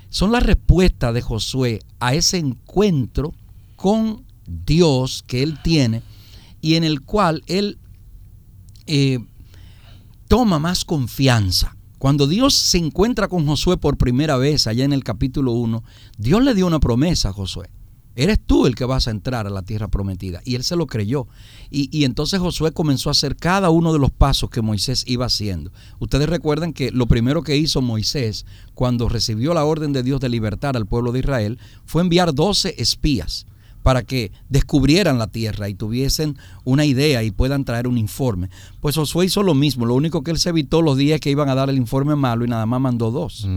son 0.09 0.31
la 0.31 0.39
respuesta 0.39 1.11
de 1.11 1.21
Josué 1.21 1.79
a 1.99 2.13
ese 2.13 2.37
encuentro 2.37 3.33
con 3.75 4.23
Dios 4.45 5.23
que 5.27 5.43
él 5.43 5.59
tiene 5.61 6.01
y 6.61 6.75
en 6.75 6.83
el 6.83 7.01
cual 7.01 7.43
él 7.47 7.77
eh, 8.87 9.19
toma 10.27 10.59
más 10.59 10.85
confianza. 10.85 11.75
Cuando 11.97 12.27
Dios 12.27 12.53
se 12.53 12.77
encuentra 12.77 13.27
con 13.27 13.47
Josué 13.47 13.77
por 13.77 13.97
primera 13.97 14.37
vez 14.37 14.67
allá 14.67 14.85
en 14.85 14.93
el 14.93 15.03
capítulo 15.03 15.53
1, 15.53 15.83
Dios 16.17 16.43
le 16.43 16.53
dio 16.53 16.67
una 16.67 16.79
promesa 16.79 17.29
a 17.29 17.33
Josué. 17.33 17.69
Eres 18.15 18.39
tú 18.43 18.65
el 18.65 18.75
que 18.75 18.85
vas 18.85 19.07
a 19.07 19.11
entrar 19.11 19.45
a 19.45 19.51
la 19.51 19.61
tierra 19.61 19.89
prometida. 19.89 20.41
Y 20.43 20.55
él 20.55 20.63
se 20.63 20.75
lo 20.75 20.87
creyó. 20.87 21.27
Y, 21.69 21.95
y, 21.95 22.03
entonces 22.03 22.39
Josué 22.39 22.71
comenzó 22.71 23.09
a 23.09 23.11
hacer 23.11 23.35
cada 23.35 23.69
uno 23.69 23.93
de 23.93 23.99
los 23.99 24.09
pasos 24.09 24.49
que 24.49 24.63
Moisés 24.63 25.03
iba 25.05 25.27
haciendo. 25.27 25.71
Ustedes 25.99 26.27
recuerdan 26.27 26.73
que 26.73 26.91
lo 26.91 27.05
primero 27.05 27.43
que 27.43 27.57
hizo 27.57 27.81
Moisés 27.81 28.47
cuando 28.73 29.07
recibió 29.07 29.53
la 29.53 29.65
orden 29.65 29.93
de 29.93 30.01
Dios 30.01 30.19
de 30.19 30.29
libertar 30.29 30.75
al 30.75 30.87
pueblo 30.87 31.11
de 31.11 31.19
Israel 31.19 31.59
fue 31.85 32.01
enviar 32.01 32.33
12 32.33 32.75
espías 32.79 33.45
para 33.87 34.03
que 34.03 34.33
descubrieran 34.49 35.17
la 35.17 35.27
tierra 35.27 35.69
y 35.69 35.73
tuviesen 35.73 36.37
una 36.65 36.83
idea 36.83 37.23
y 37.23 37.31
puedan 37.31 37.63
traer 37.63 37.87
un 37.87 37.97
informe. 37.97 38.49
Pues 38.81 38.95
Josué 38.95 39.27
hizo 39.27 39.43
lo 39.43 39.53
mismo, 39.53 39.85
lo 39.85 39.95
único 39.95 40.25
que 40.25 40.31
él 40.31 40.39
se 40.39 40.49
evitó 40.49 40.81
los 40.81 40.97
días 40.97 41.21
que 41.21 41.31
iban 41.31 41.47
a 41.47 41.55
dar 41.55 41.69
el 41.69 41.77
informe 41.77 42.17
malo 42.17 42.43
y 42.43 42.49
nada 42.49 42.65
más 42.65 42.81
mandó 42.81 43.11
dos. 43.11 43.47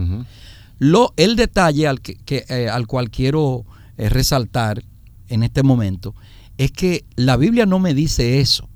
lo, 0.79 1.13
el 1.17 1.35
detalle 1.35 1.85
al, 1.85 1.99
que, 1.99 2.45
eh, 2.47 2.69
al 2.69 2.87
cual 2.87 3.09
quiero 3.09 3.65
eh, 3.97 4.07
resaltar 4.07 4.85
en 5.27 5.43
este 5.43 5.63
momento 5.63 6.15
es 6.57 6.71
que 6.71 7.03
la 7.17 7.35
Biblia 7.35 7.65
no 7.65 7.79
me 7.79 7.93
dice 7.93 8.39
eso, 8.39 8.69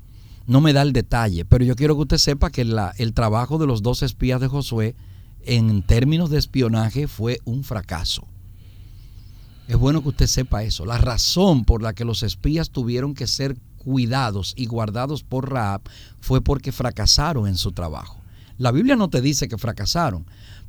no 0.47 0.59
me 0.59 0.73
da 0.73 0.81
el 0.81 0.91
detalle, 0.91 1.45
pero 1.45 1.63
yo 1.63 1.77
quiero 1.77 1.95
que 1.95 2.01
usted 2.01 2.17
sepa 2.17 2.49
que 2.49 2.65
la, 2.65 2.93
el 2.97 3.13
trabajo 3.13 3.59
de 3.59 3.65
los 3.65 3.81
dos 3.81 4.03
espías 4.03 4.41
de 4.41 4.49
Josué 4.49 4.93
en 5.45 5.83
términos 5.83 6.29
de 6.29 6.37
espionaje 6.37 7.07
fue 7.07 7.39
un 7.45 7.63
fracaso. 7.63 8.27
Es 9.67 9.77
bueno 9.77 10.01
que 10.01 10.09
usted 10.09 10.27
sepa 10.27 10.63
eso. 10.63 10.85
La 10.85 10.97
razón 10.97 11.65
por 11.65 11.81
la 11.81 11.93
que 11.93 12.05
los 12.05 12.21
espías 12.23 12.69
tuvieron 12.69 13.15
que 13.15 13.27
ser 13.27 13.57
cuidados 13.77 14.53
y 14.55 14.65
guardados 14.65 15.23
por 15.23 15.51
Raab 15.51 15.81
fue 16.19 16.41
porque 16.41 16.71
fracasaron 16.71 17.47
en 17.47 17.57
su 17.57 17.71
trabajo. 17.71 18.19
La 18.57 18.71
Biblia 18.71 18.95
no 18.95 19.09
te 19.09 19.21
dice 19.21 19.47
que 19.47 19.57
fracasaron, 19.57 20.25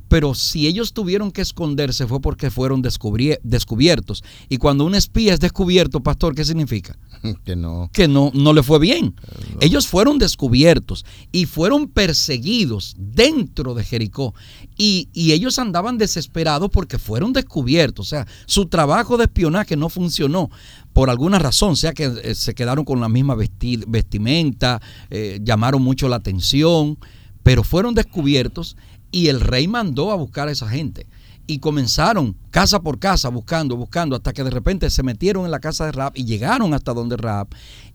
pero 0.07 0.33
si 0.35 0.67
ellos 0.67 0.93
tuvieron 0.93 1.31
que 1.31 1.41
esconderse 1.41 2.07
fue 2.07 2.21
porque 2.21 2.49
fueron 2.49 2.81
descubiertos. 2.81 4.23
Y 4.49 4.57
cuando 4.57 4.85
un 4.85 4.95
espía 4.95 5.33
es 5.33 5.39
descubierto, 5.39 6.01
pastor, 6.01 6.35
¿qué 6.35 6.45
significa? 6.45 6.97
Que 7.43 7.55
no. 7.55 7.89
Que 7.93 8.07
no, 8.07 8.31
no 8.33 8.53
le 8.53 8.63
fue 8.63 8.79
bien. 8.79 9.15
Ellos 9.59 9.87
fueron 9.87 10.17
descubiertos 10.17 11.05
y 11.31 11.45
fueron 11.45 11.87
perseguidos 11.87 12.95
dentro 12.97 13.73
de 13.73 13.83
Jericó. 13.83 14.33
Y, 14.77 15.09
y, 15.13 15.31
ellos 15.31 15.57
andaban 15.59 15.97
desesperados 15.97 16.69
porque 16.69 16.99
fueron 16.99 17.33
descubiertos. 17.33 18.07
O 18.07 18.09
sea, 18.09 18.27
su 18.45 18.67
trabajo 18.67 19.17
de 19.17 19.25
espionaje 19.25 19.75
no 19.75 19.89
funcionó 19.89 20.49
por 20.93 21.09
alguna 21.09 21.37
razón, 21.37 21.75
sea 21.75 21.93
que 21.93 22.05
eh, 22.05 22.33
se 22.33 22.55
quedaron 22.55 22.83
con 22.83 22.99
la 22.99 23.09
misma 23.09 23.35
vestimenta, 23.35 24.81
eh, 25.09 25.39
llamaron 25.43 25.81
mucho 25.81 26.07
la 26.07 26.15
atención, 26.15 26.97
pero 27.43 27.63
fueron 27.63 27.93
descubiertos 27.93 28.75
y 29.17 29.29
el 29.29 29.41
rey 29.41 29.67
mandó 29.67 30.11
a 30.11 30.15
buscar 30.15 30.47
a 30.47 30.51
esa 30.51 30.69
gente. 30.69 31.07
Y 31.47 31.57
comenzaron 31.57 32.35
casa 32.51 32.81
por 32.81 32.99
casa 32.99 33.29
buscando, 33.29 33.75
buscando, 33.75 34.15
hasta 34.15 34.31
que 34.31 34.43
de 34.43 34.51
repente 34.51 34.91
se 34.91 35.01
metieron 35.01 35.43
en 35.43 35.49
la 35.49 35.59
casa 35.59 35.87
de 35.87 35.91
Raab 35.91 36.11
y 36.13 36.25
llegaron 36.25 36.75
hasta 36.75 36.93
donde 36.93 37.17
Raab. 37.17 37.47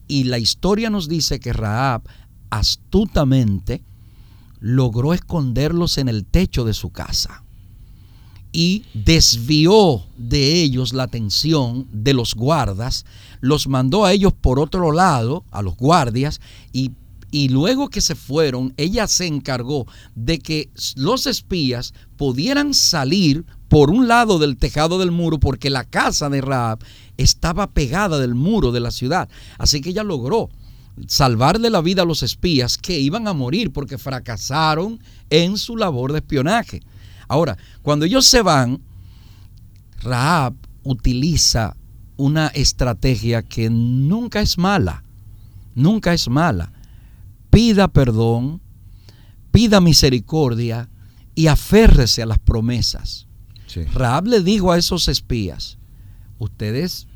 Y 0.08 0.24
la 0.24 0.40
historia 0.40 0.90
nos 0.90 1.08
dice 1.08 1.38
que 1.38 1.52
Raab 1.52 2.02
astutamente 2.50 3.84
logró 4.58 5.14
esconderlos 5.14 5.96
en 5.96 6.08
el 6.08 6.24
techo 6.24 6.64
de 6.64 6.74
su 6.74 6.90
casa 6.90 7.44
y 8.50 8.84
desvió 8.92 10.02
de 10.18 10.60
ellos 10.60 10.92
la 10.92 11.04
atención 11.04 11.86
de 11.92 12.14
los 12.14 12.34
guardas, 12.34 13.06
los 13.40 13.68
mandó 13.68 14.04
a 14.04 14.12
ellos 14.12 14.32
por 14.32 14.58
otro 14.58 14.90
lado, 14.90 15.44
a 15.52 15.62
los 15.62 15.76
guardias, 15.76 16.40
y 16.72 16.90
y 17.32 17.48
luego 17.48 17.88
que 17.88 18.02
se 18.02 18.14
fueron, 18.14 18.74
ella 18.76 19.08
se 19.08 19.26
encargó 19.26 19.86
de 20.14 20.38
que 20.38 20.70
los 20.96 21.26
espías 21.26 21.94
pudieran 22.18 22.74
salir 22.74 23.46
por 23.68 23.90
un 23.90 24.06
lado 24.06 24.38
del 24.38 24.58
tejado 24.58 24.98
del 24.98 25.12
muro 25.12 25.40
porque 25.40 25.70
la 25.70 25.84
casa 25.84 26.28
de 26.28 26.42
Raab 26.42 26.80
estaba 27.16 27.70
pegada 27.70 28.18
del 28.18 28.34
muro 28.34 28.70
de 28.70 28.80
la 28.80 28.90
ciudad. 28.90 29.30
Así 29.56 29.80
que 29.80 29.90
ella 29.90 30.04
logró 30.04 30.50
salvarle 31.06 31.70
la 31.70 31.80
vida 31.80 32.02
a 32.02 32.04
los 32.04 32.22
espías 32.22 32.76
que 32.76 33.00
iban 33.00 33.26
a 33.26 33.32
morir 33.32 33.72
porque 33.72 33.96
fracasaron 33.96 35.00
en 35.30 35.56
su 35.56 35.78
labor 35.78 36.12
de 36.12 36.18
espionaje. 36.18 36.82
Ahora, 37.28 37.56
cuando 37.80 38.04
ellos 38.04 38.26
se 38.26 38.42
van, 38.42 38.82
Raab 40.02 40.52
utiliza 40.82 41.78
una 42.18 42.48
estrategia 42.48 43.42
que 43.42 43.70
nunca 43.70 44.42
es 44.42 44.58
mala, 44.58 45.02
nunca 45.74 46.12
es 46.12 46.28
mala 46.28 46.74
pida 47.52 47.86
perdón, 47.86 48.62
pida 49.50 49.82
misericordia 49.82 50.88
y 51.34 51.48
aférrese 51.48 52.22
a 52.22 52.26
las 52.26 52.38
promesas. 52.38 53.28
Raab 53.94 54.26
le 54.26 54.40
dijo 54.40 54.72
a 54.72 54.78
esos 54.78 55.08
espías, 55.08 55.78
ustedes 56.38 57.06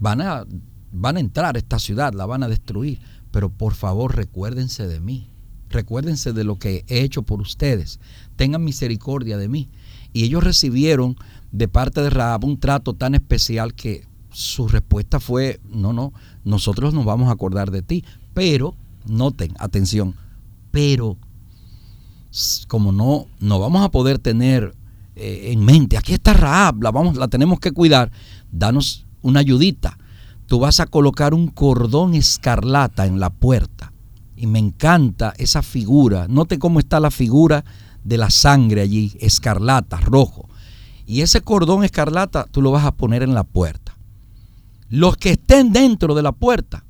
van 0.00 0.20
a, 0.20 0.44
van 0.90 1.16
a 1.16 1.20
entrar 1.20 1.54
a 1.54 1.58
esta 1.58 1.78
ciudad, 1.78 2.12
la 2.12 2.26
van 2.26 2.42
a 2.42 2.48
destruir, 2.48 3.00
pero 3.30 3.50
por 3.50 3.74
favor 3.74 4.16
recuérdense 4.16 4.88
de 4.88 4.98
mí, 4.98 5.28
recuérdense 5.70 6.32
de 6.32 6.42
lo 6.42 6.58
que 6.58 6.84
he 6.88 7.02
hecho 7.02 7.22
por 7.22 7.40
ustedes, 7.40 8.00
tengan 8.34 8.64
misericordia 8.64 9.38
de 9.38 9.48
mí. 9.48 9.70
Y 10.12 10.24
ellos 10.24 10.42
recibieron 10.42 11.16
de 11.52 11.68
parte 11.68 12.02
de 12.02 12.10
Raab 12.10 12.44
un 12.44 12.58
trato 12.58 12.94
tan 12.94 13.14
especial 13.14 13.74
que 13.74 14.06
su 14.30 14.66
respuesta 14.66 15.20
fue, 15.20 15.60
no, 15.68 15.92
no, 15.92 16.12
nosotros 16.44 16.94
nos 16.94 17.04
vamos 17.04 17.28
a 17.28 17.32
acordar 17.32 17.70
de 17.70 17.82
ti, 17.82 18.04
pero 18.34 18.76
noten, 19.06 19.54
atención, 19.58 20.14
pero 20.70 21.16
como 22.68 22.92
no, 22.92 23.26
no 23.40 23.58
vamos 23.58 23.82
a 23.82 23.90
poder 23.90 24.18
tener 24.18 24.74
eh, 25.14 25.50
en 25.52 25.64
mente, 25.64 25.98
aquí 25.98 26.14
está 26.14 26.32
Raab, 26.32 26.82
la, 26.82 26.90
vamos, 26.90 27.16
la 27.16 27.28
tenemos 27.28 27.60
que 27.60 27.72
cuidar, 27.72 28.10
danos 28.50 29.04
una 29.20 29.40
ayudita. 29.40 29.98
Tú 30.46 30.58
vas 30.58 30.80
a 30.80 30.86
colocar 30.86 31.34
un 31.34 31.48
cordón 31.48 32.14
escarlata 32.14 33.06
en 33.06 33.20
la 33.20 33.30
puerta. 33.30 33.92
Y 34.36 34.46
me 34.46 34.58
encanta 34.58 35.34
esa 35.38 35.62
figura. 35.62 36.26
Note 36.28 36.58
cómo 36.58 36.80
está 36.80 37.00
la 37.00 37.10
figura 37.10 37.64
de 38.02 38.18
la 38.18 38.30
sangre 38.30 38.80
allí, 38.80 39.12
escarlata, 39.20 39.98
rojo. 40.00 40.48
Y 41.06 41.20
ese 41.20 41.40
cordón 41.42 41.84
escarlata 41.84 42.46
tú 42.50 42.60
lo 42.62 42.70
vas 42.70 42.84
a 42.84 42.92
poner 42.92 43.22
en 43.22 43.34
la 43.34 43.44
puerta. 43.44 43.96
Los 44.88 45.16
que 45.16 45.30
estén 45.30 45.72
dentro 45.72 46.14
de 46.14 46.22
la 46.22 46.32
puerta 46.32 46.84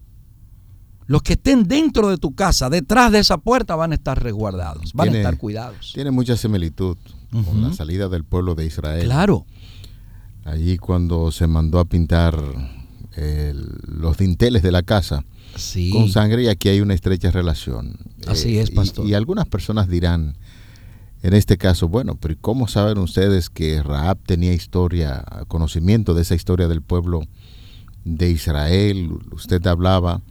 los 1.06 1.23
que 1.23 1.35
estén 1.35 1.66
dentro 1.68 2.09
de 2.09 2.18
tu 2.18 2.35
casa, 2.35 2.71
detrás 2.71 3.12
de 3.12 3.18
esa 3.18 3.38
puerta, 3.38 3.76
van 3.76 3.92
a 3.92 3.94
estar 3.94 4.23
resguardados, 4.23 4.92
van 4.92 5.11
a 5.11 5.16
estar 5.16 5.37
cuidados. 5.38 5.92
Tiene 5.94 6.11
mucha 6.11 6.37
similitud 6.37 6.97
con 7.30 7.62
la 7.62 7.73
salida 7.73 8.09
del 8.09 8.25
pueblo 8.25 8.54
de 8.54 8.66
Israel. 8.66 9.04
Claro. 9.04 9.47
Allí 10.44 10.76
cuando 10.76 11.30
se 11.30 11.47
mandó 11.47 11.78
a 11.78 11.85
pintar 11.85 12.37
los 13.87 14.16
dinteles 14.16 14.62
de 14.62 14.73
la 14.73 14.82
casa, 14.82 15.25
con 15.92 16.09
sangre 16.09 16.44
y 16.44 16.49
aquí 16.49 16.68
hay 16.68 16.80
una 16.80 16.94
estrecha 16.94 17.30
relación. 17.30 17.99
Así 18.26 18.59
es, 18.59 18.71
pastor. 18.71 19.06
Y, 19.06 19.14
algunas 19.14 19.47
personas 19.47 19.88
dirán, 19.88 20.37
en 21.23 21.35
este 21.35 21.59
caso, 21.59 21.88
bueno, 21.88 22.16
pero 22.16 22.35
¿cómo 22.40 22.68
saben 22.68 22.99
ustedes 22.99 23.50
que 23.50 23.82
Raab 23.82 24.18
tenía 24.25 24.52
historia, 24.52 25.25
conocimiento 25.49 26.14
de 26.14 26.23
esa 26.23 26.35
historia 26.35 26.68
del 26.68 26.82
pueblo 26.82 27.23
de 28.04 28.30
Israel? 28.30 29.11
Usted 29.32 29.64
hablaba 29.66 30.23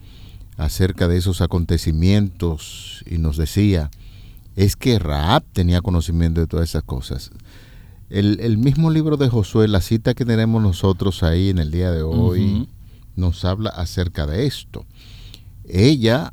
acerca 0.58 1.08
de 1.08 1.18
esos 1.18 1.42
acontecimientos 1.42 3.04
y 3.10 3.18
nos 3.18 3.38
decía, 3.38 3.90
es 4.56 4.76
que 4.76 5.00
Raab 5.00 5.44
tenía 5.54 5.82
conocimiento 5.82 6.42
de 6.42 6.48
todas 6.48 6.70
esas 6.70 6.84
cosas. 6.84 7.32
El, 8.10 8.58
mismo 8.58 8.90
libro 8.90 9.16
de 9.16 9.30
Josué, 9.30 9.70
la 9.70 9.80
cita 9.80 10.14
que 10.14 10.26
tenemos 10.26 10.62
nosotros 10.62 11.24
ahí 11.24 11.50
en 11.50 11.60
el 11.60 11.72
día 11.72 11.92
de 11.92 12.04
hoy, 12.04 12.68
nos 13.16 13.46
habla 13.46 13.70
acerca 13.70 14.28
de 14.28 14.46
esto. 14.46 14.86
Ella, 15.64 16.32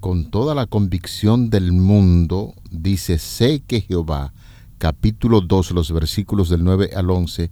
con 0.00 0.30
toda 0.30 0.56
la 0.56 0.66
convicción 0.66 1.50
del 1.50 1.70
mundo, 1.70 2.54
dice, 2.72 3.18
sé 3.18 3.62
que 3.64 3.80
Jehová, 3.80 4.32
capítulo 4.78 5.40
2, 5.40 5.70
los 5.70 5.92
versículos 5.92 6.48
del 6.48 6.64
9 6.64 6.90
al 6.96 7.08
11, 7.08 7.48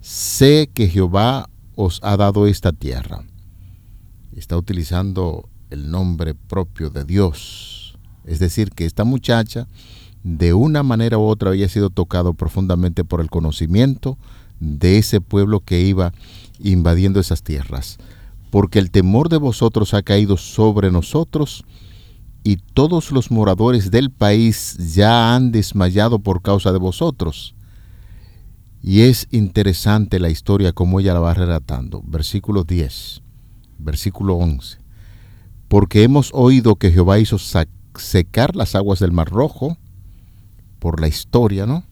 sé 0.00 0.70
que 0.72 0.88
Jehová 0.88 1.50
os 1.76 2.00
ha 2.02 2.16
dado 2.16 2.46
esta 2.46 2.72
tierra. 2.72 3.24
Está 4.36 4.56
utilizando 4.56 5.48
el 5.70 5.90
nombre 5.90 6.34
propio 6.34 6.90
de 6.90 7.04
Dios. 7.04 7.98
Es 8.24 8.38
decir, 8.38 8.70
que 8.70 8.86
esta 8.86 9.04
muchacha 9.04 9.66
de 10.22 10.52
una 10.54 10.82
manera 10.82 11.18
u 11.18 11.22
otra 11.22 11.50
había 11.50 11.68
sido 11.68 11.90
tocado 11.90 12.34
profundamente 12.34 13.04
por 13.04 13.20
el 13.20 13.30
conocimiento 13.30 14.18
de 14.60 14.98
ese 14.98 15.20
pueblo 15.20 15.60
que 15.60 15.80
iba 15.80 16.12
invadiendo 16.60 17.20
esas 17.20 17.42
tierras. 17.42 17.98
Porque 18.50 18.78
el 18.78 18.90
temor 18.90 19.28
de 19.28 19.38
vosotros 19.38 19.94
ha 19.94 20.02
caído 20.02 20.36
sobre 20.36 20.90
nosotros 20.90 21.64
y 22.44 22.56
todos 22.56 23.12
los 23.12 23.30
moradores 23.30 23.90
del 23.90 24.10
país 24.10 24.76
ya 24.94 25.34
han 25.34 25.52
desmayado 25.52 26.18
por 26.18 26.42
causa 26.42 26.72
de 26.72 26.78
vosotros. 26.78 27.54
Y 28.82 29.02
es 29.02 29.28
interesante 29.30 30.18
la 30.18 30.28
historia 30.28 30.72
como 30.72 31.00
ella 31.00 31.14
la 31.14 31.20
va 31.20 31.34
relatando. 31.34 32.02
Versículo 32.04 32.64
10, 32.64 33.22
versículo 33.82 34.36
11 34.36 34.82
porque 35.72 36.02
hemos 36.02 36.32
oído 36.34 36.76
que 36.76 36.90
Jehová 36.90 37.18
hizo 37.18 37.38
secar 37.96 38.56
las 38.56 38.74
aguas 38.74 38.98
del 38.98 39.10
Mar 39.10 39.30
Rojo, 39.30 39.78
por 40.78 41.00
la 41.00 41.08
historia, 41.08 41.64
¿no? 41.64 41.84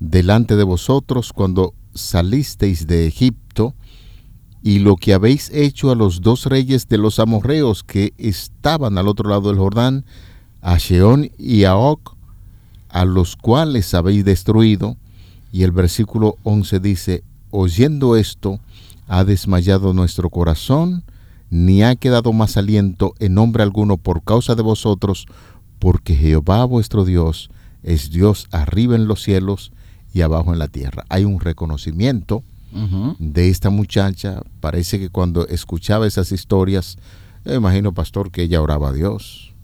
Delante 0.00 0.56
de 0.56 0.64
vosotros 0.64 1.34
cuando 1.34 1.74
salisteis 1.92 2.86
de 2.86 3.06
Egipto, 3.06 3.74
y 4.62 4.78
lo 4.78 4.96
que 4.96 5.12
habéis 5.12 5.50
hecho 5.50 5.90
a 5.90 5.94
los 5.94 6.22
dos 6.22 6.46
reyes 6.46 6.88
de 6.88 6.96
los 6.96 7.18
amorreos 7.18 7.84
que 7.84 8.14
estaban 8.16 8.96
al 8.96 9.06
otro 9.06 9.28
lado 9.28 9.50
del 9.50 9.58
Jordán, 9.58 10.06
a 10.62 10.78
Sheón 10.78 11.30
y 11.36 11.64
a 11.64 11.76
Oc, 11.76 12.16
a 12.88 13.04
los 13.04 13.36
cuales 13.36 13.92
habéis 13.92 14.24
destruido. 14.24 14.96
Y 15.52 15.64
el 15.64 15.72
versículo 15.72 16.38
11 16.44 16.80
dice, 16.80 17.22
oyendo 17.50 18.16
esto, 18.16 18.60
ha 19.06 19.24
desmayado 19.24 19.92
nuestro 19.92 20.30
corazón, 20.30 21.04
ni 21.50 21.82
ha 21.82 21.94
quedado 21.96 22.32
más 22.32 22.56
aliento 22.56 23.14
en 23.18 23.34
nombre 23.34 23.62
alguno 23.62 23.96
por 23.96 24.22
causa 24.24 24.54
de 24.54 24.62
vosotros, 24.62 25.26
porque 25.78 26.14
Jehová 26.14 26.64
vuestro 26.64 27.04
Dios 27.04 27.50
es 27.82 28.10
Dios 28.10 28.48
arriba 28.50 28.96
en 28.96 29.06
los 29.06 29.22
cielos 29.22 29.72
y 30.12 30.22
abajo 30.22 30.52
en 30.52 30.58
la 30.58 30.68
tierra. 30.68 31.04
Hay 31.08 31.24
un 31.24 31.40
reconocimiento 31.40 32.42
de 33.20 33.50
esta 33.50 33.70
muchacha. 33.70 34.42
Parece 34.60 34.98
que 34.98 35.08
cuando 35.08 35.46
escuchaba 35.46 36.08
esas 36.08 36.32
historias, 36.32 36.98
me 37.44 37.54
imagino, 37.54 37.92
pastor, 37.92 38.32
que 38.32 38.42
ella 38.42 38.60
oraba 38.60 38.88
a 38.88 38.92
Dios. 38.92 39.54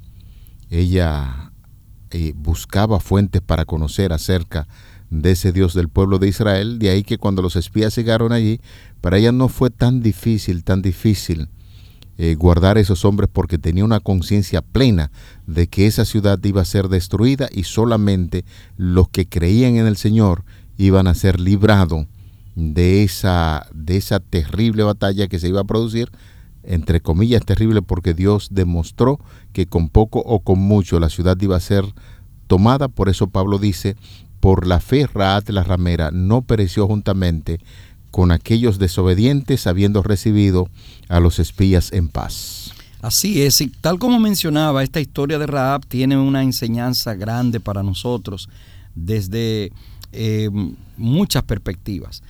Ella 0.69 1.51
eh, 2.11 2.35
buscaba 2.37 3.01
fuentes 3.01 3.41
para 3.41 3.65
conocer 3.65 4.13
acerca 4.13 4.69
de 5.11 5.33
ese 5.33 5.53
Dios 5.53 5.75
del 5.75 5.89
pueblo 5.89 6.19
de 6.19 6.29
Israel. 6.29 6.79
De 6.79 6.91
ahí 6.91 7.03
que 7.03 7.19
cuando 7.19 7.43
los 7.43 7.57
espías 7.57 7.95
llegaron 7.97 8.33
allí, 8.33 8.61
para 9.01 9.19
ella 9.19 9.33
no 9.33 9.49
fue 9.49 9.71
tan 9.71 10.01
difícil, 10.03 10.65
tan 10.65 10.83
difícil 10.83 11.49
eh, 12.23 12.35
guardar 12.35 12.77
a 12.77 12.81
esos 12.81 13.05
hombres 13.05 13.31
porque 13.33 13.57
tenía 13.57 13.85
una 13.85 14.01
conciencia 14.01 14.61
plena 14.61 15.11
de 15.47 15.69
que 15.69 15.87
esa 15.87 16.05
ciudad 16.05 16.39
iba 16.45 16.61
a 16.61 16.67
ser 16.67 16.89
destruida 16.89 17.49
y 17.51 17.65
solamente 17.65 18.45
los 18.77 19.09
que 19.09 19.27
creían 19.27 19.77
en 19.77 19.87
el 19.87 19.97
Señor 19.97 20.45
iban 20.77 21.07
a 21.07 21.15
ser 21.15 21.41
librados 21.41 22.07
de 22.57 23.05
esa, 23.05 23.67
de 23.73 23.97
esa 23.97 24.21
terrible 24.21 24.83
batalla 24.83 25.29
que 25.29 25.39
se 25.39 25.49
iba 25.49 25.61
a 25.61 25.65
producir, 25.65 26.11
entre 26.63 27.01
comillas 27.01 27.45
terrible 27.45 27.81
porque 27.81 28.13
Dios 28.13 28.49
demostró 28.51 29.19
que 29.55 29.67
con 29.67 29.89
poco 29.89 30.19
o 30.21 30.41
con 30.41 30.59
mucho 30.59 31.01
la 31.01 31.09
ciudad 31.09 31.41
iba 31.41 31.57
a 31.57 31.61
ser 31.61 31.85
tomada, 32.49 32.89
por 32.89 33.09
eso 33.09 33.29
Pablo 33.29 33.59
dice, 33.59 33.97
por 34.41 34.67
la 34.67 34.81
fe 34.81 35.07
Raat 35.07 35.49
la 35.51 35.63
ramera 35.63 36.11
no 36.11 36.43
pereció 36.43 36.87
juntamente 36.87 37.61
con 38.11 38.33
aquellos 38.33 38.79
desobedientes 38.79 39.67
habiendo 39.67 40.03
recibido 40.03 40.69
a 41.09 41.21
los 41.21 41.39
espías 41.39 41.93
en 41.93 42.09
paz. 42.09 42.73
Así 43.03 43.43
es, 43.43 43.61
y 43.61 43.69
tal 43.69 43.99
como 43.99 44.19
mencionaba, 44.19 44.83
esta 44.83 45.01
historia 45.01 45.39
de 45.39 45.47
Raab 45.47 45.87
tiene 45.87 46.19
una 46.19 46.43
enseñanza 46.43 47.15
grande 47.15 47.61
para 47.61 47.83
nosotros 47.83 48.49
desde 48.95 49.73
eh, 50.13 50.51
muchas 50.97 51.43
perspectivas. 51.45 52.23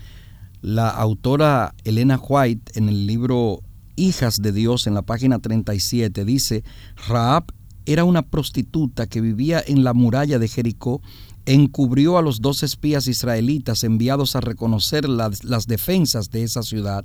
La 0.62 0.90
autora 0.90 1.74
Elena 1.84 2.18
White 2.18 2.78
en 2.78 2.88
el 2.88 3.06
libro 3.06 3.62
Hijas 3.96 4.40
de 4.40 4.52
Dios 4.52 4.86
en 4.86 4.94
la 4.94 5.02
página 5.02 5.38
37 5.38 6.24
dice, 6.24 6.62
Raab 7.08 7.52
era 7.86 8.04
una 8.04 8.22
prostituta 8.22 9.06
que 9.06 9.20
vivía 9.20 9.62
en 9.66 9.84
la 9.84 9.94
muralla 9.94 10.38
de 10.38 10.48
Jericó 10.48 11.00
encubrió 11.46 12.18
a 12.18 12.22
los 12.22 12.40
dos 12.40 12.62
espías 12.62 13.06
israelitas 13.06 13.82
enviados 13.84 14.36
a 14.36 14.40
reconocer 14.40 15.08
las, 15.08 15.40
defensas 15.66 16.30
de 16.30 16.42
esa 16.42 16.62
ciudad, 16.62 17.04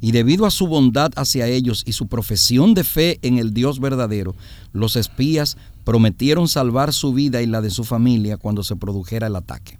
y 0.00 0.12
debido 0.12 0.46
a 0.46 0.50
su 0.50 0.66
bondad 0.66 1.12
hacia 1.16 1.46
ellos 1.46 1.84
y 1.86 1.92
su 1.92 2.06
profesión 2.06 2.74
de 2.74 2.84
fe 2.84 3.18
en 3.22 3.38
el 3.38 3.52
Dios 3.52 3.80
verdadero, 3.80 4.34
los 4.72 4.96
espías 4.96 5.56
prometieron 5.84 6.48
salvar 6.48 6.92
su 6.92 7.12
vida 7.12 7.42
y 7.42 7.46
la 7.46 7.60
de 7.60 7.70
su 7.70 7.84
familia 7.84 8.36
cuando 8.36 8.64
se 8.64 8.76
produjera 8.76 9.26
el 9.26 9.36
ataque. 9.36 9.78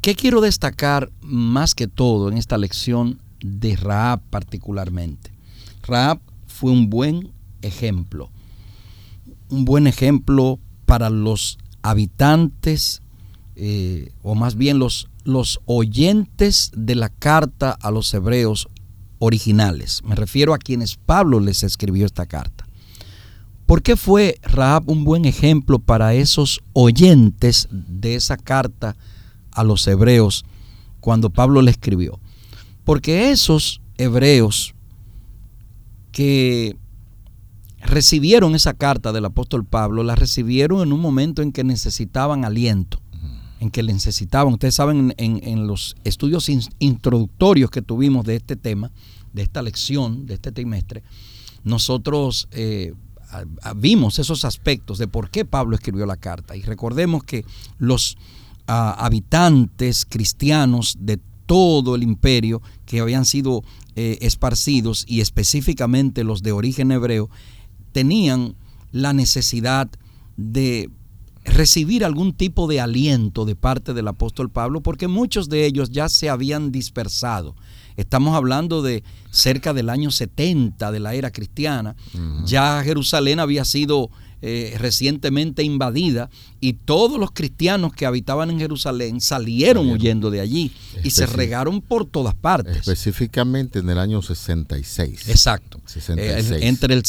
¿Qué 0.00 0.14
quiero 0.14 0.40
destacar 0.40 1.10
más 1.22 1.74
que 1.74 1.88
todo 1.88 2.30
en 2.30 2.38
esta 2.38 2.58
lección 2.58 3.18
de 3.40 3.76
Raab 3.76 4.20
particularmente? 4.30 5.32
Raab 5.82 6.20
fue 6.46 6.70
un 6.70 6.88
buen 6.90 7.30
ejemplo, 7.62 8.30
un 9.50 9.64
buen 9.64 9.86
ejemplo 9.86 10.58
para 10.84 11.10
los 11.10 11.58
habitantes, 11.82 13.02
eh, 13.56 14.12
o 14.22 14.34
más 14.34 14.56
bien 14.56 14.78
los, 14.78 15.08
los 15.24 15.60
oyentes 15.66 16.70
de 16.74 16.94
la 16.94 17.08
carta 17.08 17.76
a 17.80 17.90
los 17.90 18.12
hebreos 18.14 18.68
originales. 19.18 20.02
Me 20.04 20.14
refiero 20.14 20.54
a 20.54 20.58
quienes 20.58 20.96
Pablo 20.96 21.40
les 21.40 21.62
escribió 21.62 22.06
esta 22.06 22.26
carta. 22.26 22.66
¿Por 23.66 23.82
qué 23.82 23.96
fue 23.96 24.38
Raab 24.42 24.88
un 24.88 25.04
buen 25.04 25.24
ejemplo 25.24 25.80
para 25.80 26.14
esos 26.14 26.62
oyentes 26.72 27.68
de 27.70 28.14
esa 28.14 28.36
carta 28.36 28.96
a 29.50 29.64
los 29.64 29.86
hebreos 29.88 30.44
cuando 31.00 31.30
Pablo 31.30 31.62
le 31.62 31.72
escribió? 31.72 32.20
Porque 32.84 33.30
esos 33.30 33.80
hebreos 33.98 34.74
que 36.12 36.76
recibieron 37.86 38.54
esa 38.54 38.74
carta 38.74 39.12
del 39.12 39.24
apóstol 39.24 39.64
Pablo, 39.64 40.02
la 40.02 40.14
recibieron 40.14 40.82
en 40.82 40.92
un 40.92 41.00
momento 41.00 41.42
en 41.42 41.52
que 41.52 41.64
necesitaban 41.64 42.44
aliento, 42.44 43.00
en 43.60 43.70
que 43.70 43.82
necesitaban. 43.82 44.52
Ustedes 44.52 44.74
saben, 44.74 45.14
en, 45.16 45.66
los 45.66 45.96
estudios 46.04 46.50
introductorios 46.78 47.70
que 47.70 47.82
tuvimos 47.82 48.24
de 48.26 48.36
este 48.36 48.56
tema, 48.56 48.90
de 49.32 49.42
esta 49.42 49.62
lección, 49.62 50.26
de 50.26 50.34
este 50.34 50.52
trimestre, 50.52 51.02
nosotros 51.64 52.48
eh, 52.52 52.92
vimos 53.76 54.18
esos 54.18 54.44
aspectos 54.44 54.98
de 54.98 55.08
por 55.08 55.30
qué 55.30 55.44
Pablo 55.44 55.74
escribió 55.74 56.06
la 56.06 56.16
carta. 56.16 56.56
Y 56.56 56.62
recordemos 56.62 57.24
que 57.24 57.44
los 57.78 58.16
ah, 58.66 58.96
habitantes 58.98 60.06
cristianos 60.06 60.96
de 61.00 61.18
todo 61.46 61.94
el 61.94 62.02
imperio 62.02 62.60
que 62.84 63.00
habían 63.00 63.24
sido 63.24 63.62
eh, 63.94 64.18
esparcidos 64.20 65.04
y 65.08 65.20
específicamente 65.20 66.24
los 66.24 66.42
de 66.42 66.52
origen 66.52 66.90
hebreo, 66.90 67.30
tenían 67.96 68.56
la 68.92 69.14
necesidad 69.14 69.88
de 70.36 70.90
recibir 71.46 72.04
algún 72.04 72.34
tipo 72.34 72.66
de 72.66 72.78
aliento 72.78 73.46
de 73.46 73.56
parte 73.56 73.94
del 73.94 74.06
apóstol 74.06 74.50
Pablo, 74.50 74.82
porque 74.82 75.08
muchos 75.08 75.48
de 75.48 75.64
ellos 75.64 75.88
ya 75.88 76.10
se 76.10 76.28
habían 76.28 76.72
dispersado. 76.72 77.56
Estamos 77.96 78.36
hablando 78.36 78.82
de 78.82 79.02
cerca 79.30 79.72
del 79.72 79.88
año 79.88 80.10
70 80.10 80.92
de 80.92 81.00
la 81.00 81.14
era 81.14 81.30
cristiana. 81.30 81.96
Ya 82.44 82.82
Jerusalén 82.84 83.40
había 83.40 83.64
sido 83.64 84.10
eh, 84.42 84.76
recientemente 84.78 85.62
invadida 85.62 86.28
y 86.60 86.74
todos 86.74 87.18
los 87.18 87.30
cristianos 87.30 87.94
que 87.94 88.04
habitaban 88.04 88.50
en 88.50 88.58
Jerusalén 88.58 89.20
salieron 89.20 89.88
huyendo 89.88 90.30
de 90.30 90.40
allí 90.40 90.72
y 91.02 91.10
se 91.10 91.24
regaron 91.24 91.80
por 91.80 92.04
todas 92.04 92.34
partes. 92.34 92.76
Específicamente 92.76 93.78
en 93.78 93.88
el 93.88 93.98
año 93.98 94.20
66. 94.20 95.30
Exacto. 95.30 95.80
Eh, 96.16 96.58
entre, 96.60 96.94
el 96.94 97.02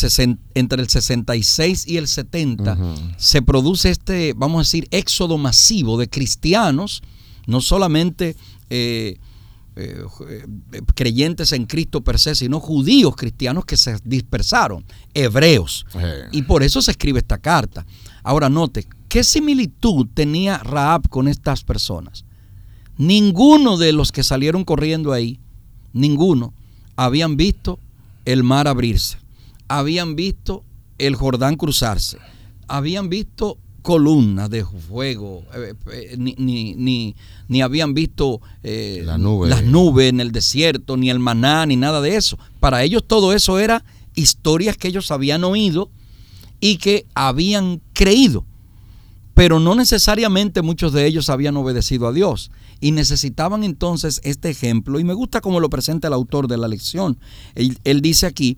entre 0.55 0.81
el 0.81 0.89
66 0.89 1.87
y 1.87 1.97
el 1.97 2.07
70 2.07 2.77
se 3.17 3.41
produce 3.41 3.89
este, 3.89 4.33
vamos 4.33 4.59
a 4.59 4.61
decir, 4.61 4.87
éxodo 4.91 5.37
masivo 5.37 5.97
de 5.97 6.09
cristianos, 6.09 7.03
no 7.45 7.61
solamente... 7.61 8.35
Eh, 8.69 9.17
eh, 9.77 10.03
eh, 10.29 10.81
creyentes 10.95 11.51
en 11.51 11.65
Cristo 11.65 12.01
per 12.01 12.17
se, 12.17 12.33
sino 12.33 12.59
judíos 12.59 13.15
cristianos 13.15 13.65
que 13.65 13.77
se 13.77 13.97
dispersaron, 14.03 14.83
hebreos. 15.13 15.85
Y 16.31 16.41
por 16.41 16.63
eso 16.63 16.81
se 16.81 16.91
escribe 16.91 17.19
esta 17.19 17.37
carta. 17.37 17.85
Ahora 18.23 18.49
note, 18.49 18.87
¿qué 19.07 19.23
similitud 19.23 20.07
tenía 20.13 20.57
Raab 20.57 21.09
con 21.09 21.27
estas 21.27 21.63
personas? 21.63 22.25
Ninguno 22.97 23.77
de 23.77 23.93
los 23.93 24.11
que 24.11 24.23
salieron 24.23 24.63
corriendo 24.63 25.13
ahí, 25.13 25.39
ninguno, 25.93 26.53
habían 26.95 27.37
visto 27.37 27.79
el 28.25 28.43
mar 28.43 28.67
abrirse, 28.67 29.19
habían 29.67 30.15
visto 30.15 30.63
el 30.97 31.15
Jordán 31.15 31.55
cruzarse, 31.55 32.17
habían 32.67 33.09
visto 33.09 33.59
columnas 33.87 34.49
de 34.49 34.65
fuego, 34.65 35.43
eh, 35.55 35.73
eh, 35.93 36.15
ni, 36.17 37.15
ni, 37.47 37.61
habían 37.61 37.93
visto 37.93 38.41
eh, 38.61 39.01
las 39.05 39.17
nubes 39.63 40.09
en 40.09 40.19
el 40.19 40.33
desierto, 40.33 40.97
ni 40.97 41.09
el 41.09 41.19
maná, 41.19 41.65
ni 41.65 41.77
nada 41.77 42.01
de 42.01 42.17
eso. 42.17 42.37
Para 42.59 42.83
ellos 42.83 43.05
todo 43.07 43.31
eso 43.31 43.59
era 43.59 43.85
historias 44.13 44.75
que 44.75 44.89
ellos 44.89 45.09
habían 45.09 45.45
oído 45.45 45.89
y 46.59 46.79
que 46.79 47.05
habían 47.15 47.79
creído. 47.93 48.43
Pero 49.33 49.61
no 49.61 49.73
necesariamente 49.73 50.61
muchos 50.61 50.91
de 50.91 51.05
ellos 51.05 51.29
habían 51.29 51.55
obedecido 51.55 52.07
a 52.07 52.11
Dios 52.11 52.51
y 52.81 52.91
necesitaban 52.91 53.63
entonces 53.63 54.19
este 54.25 54.49
ejemplo. 54.49 54.99
Y 54.99 55.05
me 55.05 55.13
gusta 55.13 55.39
cómo 55.39 55.61
lo 55.61 55.69
presenta 55.69 56.09
el 56.09 56.13
autor 56.13 56.49
de 56.49 56.57
la 56.57 56.67
lección. 56.67 57.17
él 57.55 58.01
dice 58.01 58.25
aquí, 58.25 58.57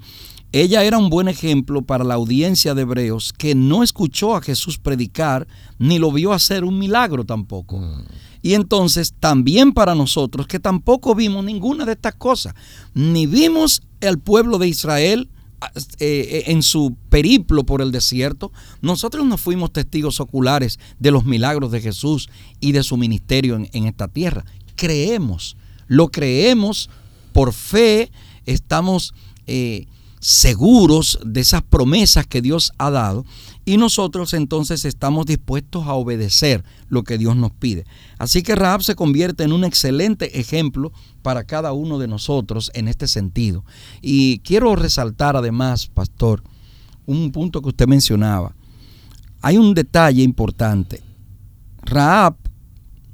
ella 0.51 0.83
era 0.83 0.97
un 0.97 1.09
buen 1.09 1.27
ejemplo 1.27 1.83
para 1.83 2.03
la 2.03 2.15
audiencia 2.15 2.73
de 2.73 2.81
hebreos 2.81 3.33
que 3.33 3.53
no 3.53 3.83
escuchó 3.83 4.35
a 4.35 4.41
Jesús 4.41 4.79
predicar 4.79 5.47
ni 5.77 5.99
lo 5.99 6.12
vio 6.12 6.33
hacer 6.33 6.63
un 6.63 6.79
milagro 6.79 7.23
tampoco. 7.23 7.77
Mm. 7.77 8.05
Y 8.41 8.53
entonces 8.53 9.13
también 9.19 9.73
para 9.73 9.95
nosotros 9.95 10.47
que 10.47 10.59
tampoco 10.59 11.13
vimos 11.13 11.43
ninguna 11.43 11.85
de 11.85 11.91
estas 11.91 12.15
cosas, 12.15 12.55
ni 12.93 13.27
vimos 13.27 13.83
el 14.01 14.17
pueblo 14.17 14.57
de 14.57 14.67
Israel 14.67 15.29
eh, 15.99 16.45
en 16.47 16.63
su 16.63 16.95
periplo 17.09 17.65
por 17.65 17.81
el 17.81 17.91
desierto, 17.91 18.51
nosotros 18.81 19.25
no 19.25 19.38
fuimos 19.38 19.73
testigos 19.73 20.21
oculares 20.21 20.79
de 20.99 21.12
los 21.12 21.25
milagros 21.25 21.71
de 21.71 21.81
Jesús 21.81 22.29
y 22.62 22.71
de 22.71 22.81
su 22.81 22.95
ministerio 22.95 23.55
en, 23.55 23.85
esta 23.85 24.07
tierra. 24.07 24.45
Creemos, 24.75 25.57
lo 25.88 26.09
creemos 26.09 26.89
por 27.33 27.53
fe, 27.53 28.09
estamos... 28.45 29.13
Eh, 29.45 29.85
seguros 30.19 31.17
de 31.25 31.41
esas 31.41 31.62
promesas 31.62 32.27
que 32.27 32.41
Dios 32.41 32.73
ha 32.77 32.89
dado 32.89 33.25
y 33.65 33.77
nosotros 33.77 34.34
entonces 34.34 34.84
estamos 34.84 35.25
dispuestos 35.25 35.86
a 35.86 35.93
obedecer 35.93 36.63
lo 36.89 37.03
que 37.03 37.17
Dios 37.17 37.36
nos 37.36 37.51
pide. 37.51 37.86
Así 38.17 38.41
que 38.43 38.55
Rahab 38.55 38.84
se 38.84 38.95
convierte 38.95 39.43
en 39.43 39.53
un 39.53 39.63
excelente 39.63 40.39
ejemplo 40.39 40.91
para 41.21 41.43
cada 41.43 41.71
uno 41.71 41.99
de 41.99 42.08
nosotros 42.08 42.71
en 42.73 42.88
este 42.88 43.08
sentido. 43.08 43.63
Y 44.01 44.39
quiero 44.39 44.75
resaltar 44.75 45.36
además, 45.36 45.88
pastor, 45.88 46.43
un 47.05 47.32
punto 47.32 47.62
que 47.62 47.69
usted 47.69 47.88
mencionaba. 47.88 48.55
Hay 49.41 49.58
un 49.58 49.73
detalle 49.73 50.21
importante. 50.23 51.01
Rahab 51.84 52.36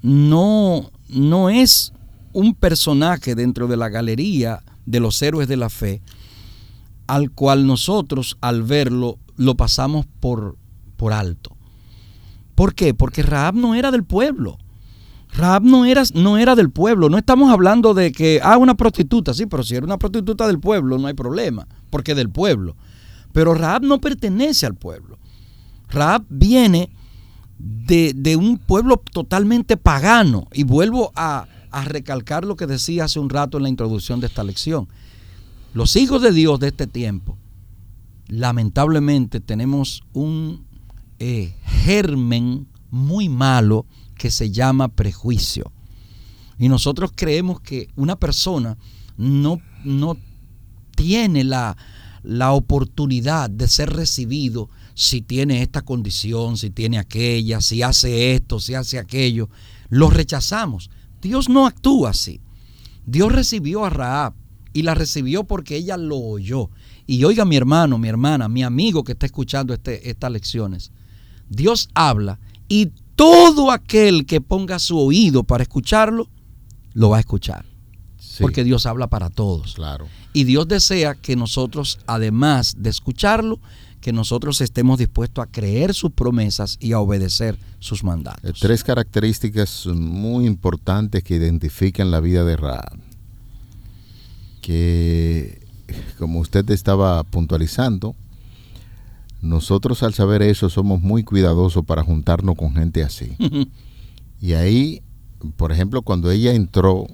no, 0.01 0.91
no 1.07 1.49
es 1.49 1.93
un 2.33 2.53
personaje 2.53 3.35
dentro 3.35 3.67
de 3.67 3.77
la 3.77 3.89
galería 3.89 4.63
de 4.85 4.99
los 4.99 5.21
héroes 5.21 5.47
de 5.47 5.57
la 5.57 5.69
fe, 5.69 6.01
al 7.07 7.31
cual 7.31 7.67
nosotros 7.67 8.37
al 8.41 8.63
verlo 8.63 9.19
lo 9.37 9.55
pasamos 9.55 10.05
por, 10.19 10.57
por 10.97 11.13
alto. 11.13 11.55
¿Por 12.55 12.73
qué? 12.73 12.93
Porque 12.93 13.21
Raab 13.21 13.55
no 13.55 13.75
era 13.75 13.91
del 13.91 14.03
pueblo. 14.03 14.57
Raab 15.33 15.63
no 15.63 15.85
era, 15.85 16.03
no 16.13 16.37
era 16.37 16.55
del 16.55 16.71
pueblo. 16.71 17.09
No 17.09 17.17
estamos 17.17 17.51
hablando 17.51 17.93
de 17.93 18.11
que, 18.11 18.39
ah, 18.41 18.57
una 18.57 18.75
prostituta, 18.75 19.33
sí, 19.33 19.45
pero 19.45 19.63
si 19.63 19.75
era 19.75 19.85
una 19.85 19.97
prostituta 19.97 20.47
del 20.47 20.59
pueblo 20.59 20.97
no 20.97 21.07
hay 21.07 21.13
problema, 21.13 21.67
porque 21.89 22.15
del 22.15 22.29
pueblo. 22.29 22.75
Pero 23.33 23.53
Raab 23.53 23.83
no 23.83 23.99
pertenece 23.99 24.65
al 24.65 24.75
pueblo. 24.75 25.19
Raab 25.89 26.23
viene 26.29 26.89
de, 27.59 28.13
de 28.15 28.37
un 28.37 28.57
pueblo 28.57 29.01
totalmente 29.11 29.75
pagano. 29.75 30.47
Y 30.53 30.63
vuelvo 30.63 31.11
a, 31.15 31.47
a 31.71 31.83
recalcar 31.83 32.45
lo 32.45 32.55
que 32.55 32.67
decía 32.67 33.03
hace 33.03 33.19
un 33.19 33.29
rato 33.29 33.57
en 33.57 33.63
la 33.63 33.69
introducción 33.69 34.21
de 34.21 34.27
esta 34.27 34.45
lección. 34.45 34.87
Los 35.75 35.97
hijos 35.97 36.21
de 36.21 36.31
Dios 36.31 36.57
de 36.61 36.69
este 36.69 36.87
tiempo, 36.87 37.37
lamentablemente 38.29 39.41
tenemos 39.41 40.03
un 40.13 40.65
eh, 41.19 41.53
germen 41.65 42.65
muy 42.91 43.27
malo 43.27 43.85
que 44.17 44.31
se 44.31 44.51
llama 44.51 44.87
prejuicio. 44.87 45.73
Y 46.57 46.69
nosotros 46.69 47.11
creemos 47.13 47.59
que 47.59 47.89
una 47.97 48.15
persona 48.15 48.77
no, 49.17 49.59
no 49.83 50.15
tiene 50.95 51.43
la, 51.43 51.75
la 52.23 52.53
oportunidad 52.53 53.49
de 53.49 53.67
ser 53.67 53.89
recibido 53.89 54.69
si 54.93 55.19
tiene 55.19 55.61
esta 55.61 55.81
condición, 55.81 56.55
si 56.55 56.69
tiene 56.69 56.99
aquella, 56.99 57.59
si 57.59 57.83
hace 57.83 58.33
esto, 58.33 58.61
si 58.61 58.75
hace 58.75 58.97
aquello. 58.97 59.49
Lo 59.89 60.09
rechazamos. 60.09 60.89
Dios 61.21 61.49
no 61.49 61.67
actúa 61.67 62.11
así. 62.11 62.39
Dios 63.05 63.29
recibió 63.33 63.83
a 63.83 63.89
Raab 63.89 64.44
y 64.75 64.81
la 64.81 64.93
recibió 64.93 65.45
porque 65.45 65.77
ella 65.77 65.95
lo 65.95 66.17
oyó. 66.17 66.69
Y 67.07 67.23
oiga 67.23 67.45
mi 67.45 67.55
hermano, 67.55 67.97
mi 67.97 68.09
hermana, 68.09 68.49
mi 68.49 68.61
amigo 68.61 69.05
que 69.05 69.13
está 69.13 69.25
escuchando 69.25 69.73
este, 69.73 70.09
estas 70.09 70.29
lecciones, 70.29 70.91
Dios 71.47 71.87
habla 71.93 72.39
y 72.67 72.91
todo 73.15 73.71
aquel 73.71 74.25
que 74.25 74.41
ponga 74.41 74.77
su 74.79 74.99
oído 74.99 75.43
para 75.43 75.63
escucharlo, 75.63 76.27
lo 76.93 77.09
va 77.09 77.17
a 77.17 77.19
escuchar. 77.21 77.65
Porque 78.41 78.65
Dios 78.65 78.85
habla 78.85 79.07
para 79.07 79.29
todos. 79.29 79.75
Claro. 79.75 80.07
Y 80.33 80.43
Dios 80.43 80.67
desea 80.67 81.15
que 81.15 81.37
nosotros, 81.37 81.99
además 82.05 82.75
de 82.77 82.89
escucharlo, 82.89 83.61
que 84.01 84.11
nosotros 84.11 84.59
estemos 84.59 84.99
dispuestos 84.99 85.41
a 85.41 85.49
creer 85.49 85.93
sus 85.93 86.11
promesas 86.11 86.77
y 86.81 86.91
a 86.91 86.99
obedecer 86.99 87.57
sus 87.79 88.03
mandatos. 88.03 88.59
Tres 88.59 88.83
características 88.83 89.85
muy 89.87 90.45
importantes 90.45 91.23
que 91.23 91.35
identifican 91.35 92.11
la 92.11 92.19
vida 92.19 92.43
de 92.43 92.57
Rahab 92.57 93.04
que, 94.65 95.61
como 96.17 96.39
usted 96.39 96.67
estaba 96.71 97.23
puntualizando, 97.23 98.15
nosotros 99.43 100.01
al 100.01 100.15
saber 100.15 100.41
eso 100.41 100.71
somos 100.71 101.01
muy 101.01 101.23
cuidadosos 101.23 101.85
para 101.85 102.01
juntarnos 102.01 102.55
con 102.55 102.73
gente 102.73 103.03
así. 103.03 103.37
y 104.41 104.53
ahí, 104.53 105.03
por 105.55 105.71
ejemplo, 105.71 106.01
cuando 106.01 106.31
ella 106.31 106.53
entró 106.55 107.05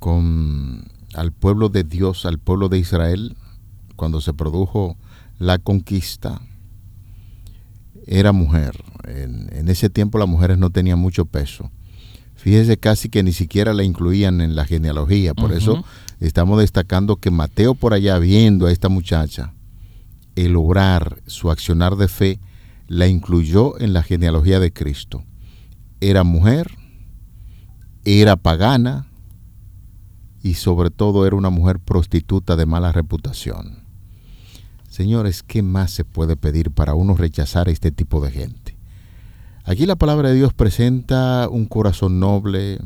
con 0.00 0.90
al 1.14 1.30
pueblo 1.30 1.68
de 1.68 1.84
Dios, 1.84 2.26
al 2.26 2.40
pueblo 2.40 2.68
de 2.68 2.80
Israel, 2.80 3.36
cuando 3.94 4.20
se 4.20 4.34
produjo 4.34 4.96
la 5.38 5.58
conquista, 5.58 6.42
era 8.08 8.32
mujer. 8.32 8.82
En, 9.04 9.50
en 9.52 9.68
ese 9.68 9.88
tiempo 9.88 10.18
las 10.18 10.26
mujeres 10.26 10.58
no 10.58 10.70
tenían 10.70 10.98
mucho 10.98 11.26
peso. 11.26 11.70
Fíjese 12.42 12.76
casi 12.76 13.08
que 13.08 13.22
ni 13.22 13.32
siquiera 13.32 13.72
la 13.72 13.84
incluían 13.84 14.40
en 14.40 14.56
la 14.56 14.64
genealogía. 14.64 15.32
Por 15.32 15.52
eso 15.52 15.84
estamos 16.18 16.58
destacando 16.58 17.14
que 17.14 17.30
Mateo 17.30 17.76
por 17.76 17.94
allá 17.94 18.18
viendo 18.18 18.66
a 18.66 18.72
esta 18.72 18.88
muchacha, 18.88 19.54
el 20.34 20.56
obrar, 20.56 21.22
su 21.28 21.52
accionar 21.52 21.94
de 21.94 22.08
fe, 22.08 22.40
la 22.88 23.06
incluyó 23.06 23.78
en 23.80 23.92
la 23.92 24.02
genealogía 24.02 24.58
de 24.58 24.72
Cristo. 24.72 25.22
Era 26.00 26.24
mujer, 26.24 26.72
era 28.04 28.34
pagana 28.34 29.06
y 30.42 30.54
sobre 30.54 30.90
todo 30.90 31.28
era 31.28 31.36
una 31.36 31.50
mujer 31.50 31.78
prostituta 31.78 32.56
de 32.56 32.66
mala 32.66 32.90
reputación. 32.90 33.84
Señores, 34.88 35.44
¿qué 35.44 35.62
más 35.62 35.92
se 35.92 36.04
puede 36.04 36.34
pedir 36.34 36.72
para 36.72 36.94
uno 36.94 37.14
rechazar 37.14 37.68
a 37.68 37.70
este 37.70 37.92
tipo 37.92 38.20
de 38.20 38.32
gente? 38.32 38.61
Aquí 39.64 39.86
la 39.86 39.94
palabra 39.94 40.30
de 40.30 40.34
Dios 40.34 40.52
presenta 40.52 41.48
un 41.48 41.66
corazón 41.66 42.18
noble, 42.18 42.80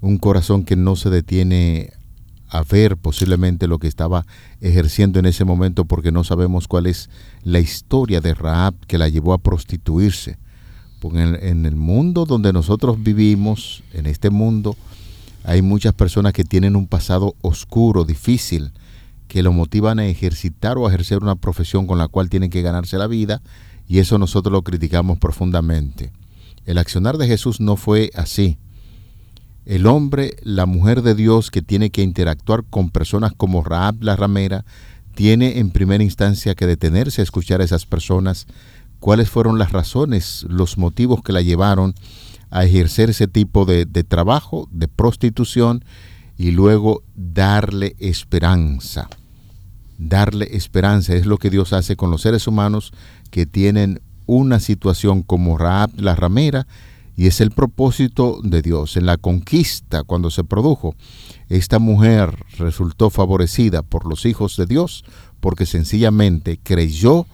un 0.00 0.18
corazón 0.18 0.64
que 0.64 0.76
no 0.76 0.94
se 0.94 1.10
detiene 1.10 1.92
a 2.48 2.62
ver 2.62 2.96
posiblemente 2.96 3.66
lo 3.66 3.80
que 3.80 3.88
estaba 3.88 4.24
ejerciendo 4.60 5.18
en 5.18 5.26
ese 5.26 5.44
momento 5.44 5.84
porque 5.84 6.12
no 6.12 6.22
sabemos 6.22 6.68
cuál 6.68 6.86
es 6.86 7.10
la 7.42 7.58
historia 7.58 8.20
de 8.20 8.34
Raab 8.34 8.74
que 8.86 8.98
la 8.98 9.08
llevó 9.08 9.32
a 9.32 9.38
prostituirse. 9.38 10.38
En, 11.02 11.66
el 11.66 11.76
mundo 11.76 12.24
donde 12.24 12.52
nosotros 12.52 13.02
vivimos, 13.02 13.82
en 13.92 14.06
este 14.06 14.30
mundo, 14.30 14.76
hay 15.44 15.62
muchas 15.62 15.94
personas 15.94 16.34
que 16.34 16.44
tienen 16.44 16.76
un 16.76 16.86
pasado 16.86 17.34
oscuro, 17.40 18.04
difícil, 18.04 18.72
que 19.26 19.42
lo 19.42 19.52
motivan 19.52 19.98
a 19.98 20.06
ejercitar 20.06 20.76
o 20.76 20.86
a 20.86 20.90
ejercer 20.90 21.18
una 21.22 21.36
profesión 21.36 21.86
con 21.86 21.98
la 21.98 22.06
cual 22.06 22.28
tienen 22.28 22.50
que 22.50 22.62
ganarse 22.62 22.98
la 22.98 23.06
vida 23.06 23.40
y 23.90 23.98
eso 23.98 24.18
nosotros 24.18 24.52
lo 24.52 24.62
criticamos 24.62 25.18
profundamente. 25.18 26.12
El 26.64 26.78
accionar 26.78 27.18
de 27.18 27.26
Jesús 27.26 27.58
no 27.58 27.74
fue 27.74 28.12
así. 28.14 28.56
El 29.66 29.84
hombre, 29.88 30.36
la 30.44 30.64
mujer 30.64 31.02
de 31.02 31.16
Dios 31.16 31.50
que 31.50 31.60
tiene 31.60 31.90
que 31.90 32.02
interactuar 32.02 32.62
con 32.70 32.90
personas 32.90 33.32
como 33.36 33.64
Raab 33.64 33.96
la 34.00 34.14
ramera, 34.14 34.64
tiene 35.16 35.58
en 35.58 35.72
primera 35.72 36.04
instancia 36.04 36.54
que 36.54 36.68
detenerse 36.68 37.20
a 37.20 37.24
escuchar 37.24 37.60
a 37.60 37.64
esas 37.64 37.84
personas 37.84 38.46
cuáles 39.00 39.28
fueron 39.28 39.58
las 39.58 39.72
razones, 39.72 40.46
los 40.48 40.78
motivos 40.78 41.24
que 41.24 41.32
la 41.32 41.42
llevaron 41.42 41.96
a 42.50 42.64
ejercer 42.64 43.10
ese 43.10 43.26
tipo 43.26 43.64
de, 43.64 43.86
de 43.86 44.04
trabajo, 44.04 44.68
de 44.70 44.86
prostitución, 44.86 45.84
y 46.38 46.52
luego 46.52 47.02
darle 47.16 47.96
esperanza. 47.98 49.08
Darle 50.02 50.48
esperanza 50.56 51.14
es 51.14 51.26
lo 51.26 51.36
que 51.36 51.50
Dios 51.50 51.74
hace 51.74 51.94
con 51.94 52.10
los 52.10 52.22
seres 52.22 52.46
humanos 52.46 52.94
que 53.30 53.44
tienen 53.44 54.00
una 54.24 54.58
situación 54.58 55.22
como 55.22 55.58
Raab 55.58 55.90
la 56.00 56.16
ramera, 56.16 56.66
y 57.18 57.26
es 57.26 57.42
el 57.42 57.50
propósito 57.50 58.40
de 58.42 58.62
Dios. 58.62 58.96
En 58.96 59.04
la 59.04 59.18
conquista, 59.18 60.02
cuando 60.02 60.30
se 60.30 60.42
produjo, 60.42 60.94
esta 61.50 61.78
mujer 61.78 62.46
resultó 62.56 63.10
favorecida 63.10 63.82
por 63.82 64.08
los 64.08 64.24
hijos 64.24 64.56
de 64.56 64.64
Dios 64.64 65.04
porque 65.38 65.66
sencillamente 65.66 66.58
creyó 66.62 67.26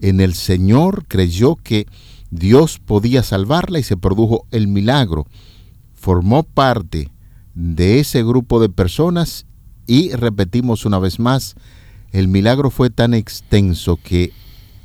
en 0.00 0.22
el 0.22 0.32
Señor, 0.32 1.04
creyó 1.08 1.56
que 1.56 1.86
Dios 2.30 2.78
podía 2.78 3.22
salvarla 3.22 3.78
y 3.78 3.82
se 3.82 3.98
produjo 3.98 4.46
el 4.52 4.68
milagro. 4.68 5.26
Formó 5.94 6.44
parte 6.44 7.10
de 7.54 8.00
ese 8.00 8.22
grupo 8.22 8.58
de 8.58 8.70
personas 8.70 9.44
y 9.86 10.12
repetimos 10.12 10.86
una 10.86 10.98
vez 10.98 11.18
más, 11.18 11.56
el 12.12 12.28
milagro 12.28 12.70
fue 12.70 12.90
tan 12.90 13.14
extenso 13.14 13.96
que 13.96 14.32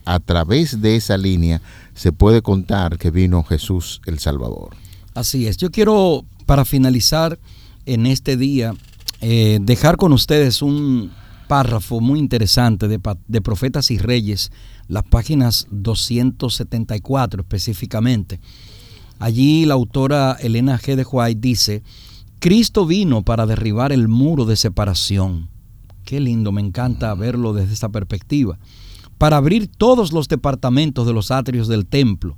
a 0.05 0.19
través 0.19 0.81
de 0.81 0.95
esa 0.95 1.17
línea 1.17 1.61
se 1.93 2.11
puede 2.11 2.41
contar 2.41 2.97
que 2.97 3.11
vino 3.11 3.43
Jesús 3.43 4.01
el 4.05 4.19
Salvador. 4.19 4.75
Así 5.13 5.47
es. 5.47 5.57
Yo 5.57 5.71
quiero, 5.71 6.25
para 6.45 6.65
finalizar 6.65 7.39
en 7.85 8.05
este 8.05 8.37
día, 8.37 8.73
eh, 9.21 9.59
dejar 9.61 9.97
con 9.97 10.13
ustedes 10.13 10.61
un 10.61 11.11
párrafo 11.47 11.99
muy 11.99 12.17
interesante 12.17 12.87
de, 12.87 12.99
de 13.27 13.41
Profetas 13.41 13.91
y 13.91 13.97
Reyes, 13.97 14.51
las 14.87 15.03
páginas 15.03 15.67
274 15.69 17.41
específicamente. 17.41 18.39
Allí 19.19 19.65
la 19.65 19.75
autora 19.75 20.37
Elena 20.39 20.79
G. 20.79 20.95
de 20.95 21.03
White 21.03 21.39
dice, 21.39 21.83
Cristo 22.39 22.87
vino 22.87 23.21
para 23.21 23.45
derribar 23.45 23.91
el 23.91 24.07
muro 24.07 24.45
de 24.45 24.55
separación. 24.55 25.50
Qué 26.11 26.19
lindo, 26.19 26.51
me 26.51 26.59
encanta 26.59 27.15
verlo 27.15 27.53
desde 27.53 27.73
esta 27.73 27.87
perspectiva 27.87 28.59
para 29.17 29.37
abrir 29.37 29.67
todos 29.67 30.11
los 30.11 30.27
departamentos 30.27 31.07
de 31.07 31.13
los 31.13 31.31
atrios 31.31 31.69
del 31.69 31.85
templo, 31.85 32.37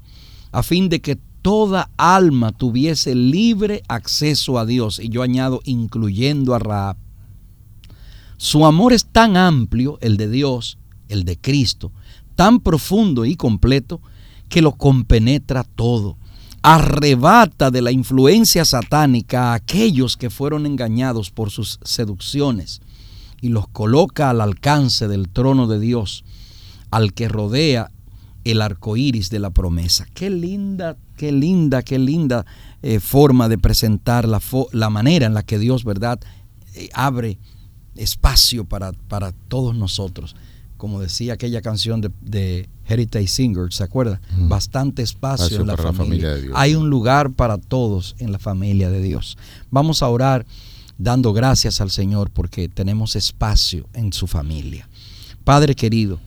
a 0.51 0.61
fin 0.61 0.89
de 0.89 1.01
que 1.01 1.15
toda 1.41 1.89
alma 1.97 2.51
tuviese 2.51 3.15
libre 3.15 3.81
acceso 3.87 4.59
a 4.59 4.67
Dios, 4.67 4.99
y 4.99 5.09
yo 5.09 5.23
añado, 5.23 5.59
incluyendo 5.65 6.53
a 6.53 6.59
Raab. 6.59 6.97
Su 8.37 8.67
amor 8.67 8.93
es 8.93 9.07
tan 9.07 9.37
amplio, 9.37 9.97
el 10.01 10.17
de 10.17 10.29
Dios, 10.29 10.77
el 11.09 11.23
de 11.23 11.39
Cristo, 11.39 11.91
tan 12.35 12.59
profundo 12.59 13.25
y 13.25 13.35
completo, 13.35 14.01
que 14.49 14.61
lo 14.61 14.73
compenetra 14.73 15.63
todo. 15.63 16.17
Arrebata 16.61 17.71
de 17.71 17.81
la 17.81 17.91
influencia 17.91 18.65
satánica 18.65 19.49
a 19.49 19.53
aquellos 19.55 20.15
que 20.15 20.29
fueron 20.29 20.67
engañados 20.67 21.31
por 21.31 21.49
sus 21.49 21.79
seducciones 21.81 22.79
y 23.43 23.49
los 23.49 23.67
coloca 23.67 24.29
al 24.29 24.39
alcance 24.39 25.09
del 25.09 25.27
trono 25.27 25.67
de 25.67 25.77
Dios 25.77 26.23
al 26.91 27.11
que 27.11 27.27
rodea 27.27 27.91
el 28.45 28.61
arco 28.61 28.95
iris 28.95 29.29
de 29.29 29.39
la 29.39 29.49
promesa. 29.49 30.07
Qué 30.13 30.29
linda, 30.29 30.95
qué 31.17 31.33
linda, 31.33 31.81
qué 31.81 31.99
linda 31.99 32.45
eh, 32.81 33.01
forma 33.01 33.49
de 33.49 33.57
presentar 33.57 34.29
la, 34.29 34.41
la, 34.71 34.89
manera 34.89 35.25
en 35.25 35.33
la 35.33 35.43
que 35.43 35.59
Dios, 35.59 35.83
¿verdad?, 35.83 36.21
eh, 36.75 36.87
abre 36.93 37.37
espacio 37.97 38.63
para, 38.63 38.93
para, 39.09 39.33
todos 39.49 39.75
nosotros. 39.75 40.37
Como 40.77 41.01
decía 41.01 41.33
aquella 41.33 41.61
canción 41.61 41.99
de, 41.99 42.11
de 42.21 42.69
Heritage 42.87 43.27
Singer, 43.27 43.73
¿se 43.73 43.83
acuerda? 43.83 44.21
Bastante 44.37 45.01
espacio, 45.01 45.59
en 45.59 45.67
la 45.67 45.75
familia. 45.75 46.37
Hay 46.53 46.75
un 46.75 46.89
lugar 46.89 47.33
para 47.33 47.57
todos 47.57 48.15
en 48.19 48.31
la 48.31 48.39
familia 48.39 48.89
de 48.89 49.01
Dios. 49.01 49.37
Vamos 49.69 50.01
a 50.01 50.07
orar 50.07 50.45
dando 51.03 51.33
gracias 51.33 51.81
al 51.81 51.91
Señor 51.91 52.31
porque 52.31 52.69
tenemos 52.69 53.15
espacio 53.15 53.87
en 53.93 54.13
su 54.13 54.27
familia. 54.27 54.87
Padre 55.43 55.75
querido, 55.75 56.19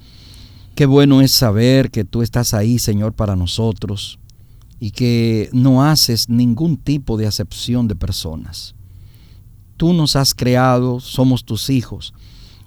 Qué 0.77 0.85
bueno 0.85 1.23
es 1.23 1.33
saber 1.33 1.91
que 1.91 2.05
tú 2.05 2.21
estás 2.21 2.53
ahí, 2.53 2.79
Señor, 2.79 3.15
para 3.15 3.35
nosotros 3.35 4.19
y 4.79 4.91
que 4.91 5.49
no 5.55 5.83
haces 5.83 6.29
ningún 6.29 6.77
tipo 6.77 7.17
de 7.17 7.27
acepción 7.27 7.89
de 7.89 7.95
personas. 7.95 8.75
Tú 9.79 9.95
nos 9.95 10.17
has 10.17 10.35
creado, 10.35 11.01
somos 11.01 11.47
tus 11.47 11.71
hijos 11.71 12.13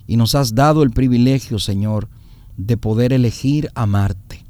y 0.08 0.18
nos 0.18 0.34
has 0.34 0.56
dado 0.56 0.82
el 0.82 0.90
privilegio, 0.90 1.60
Señor, 1.60 2.10
de 2.58 2.78
poder 2.78 3.14
elegir 3.14 3.70
amarte. 3.76 4.44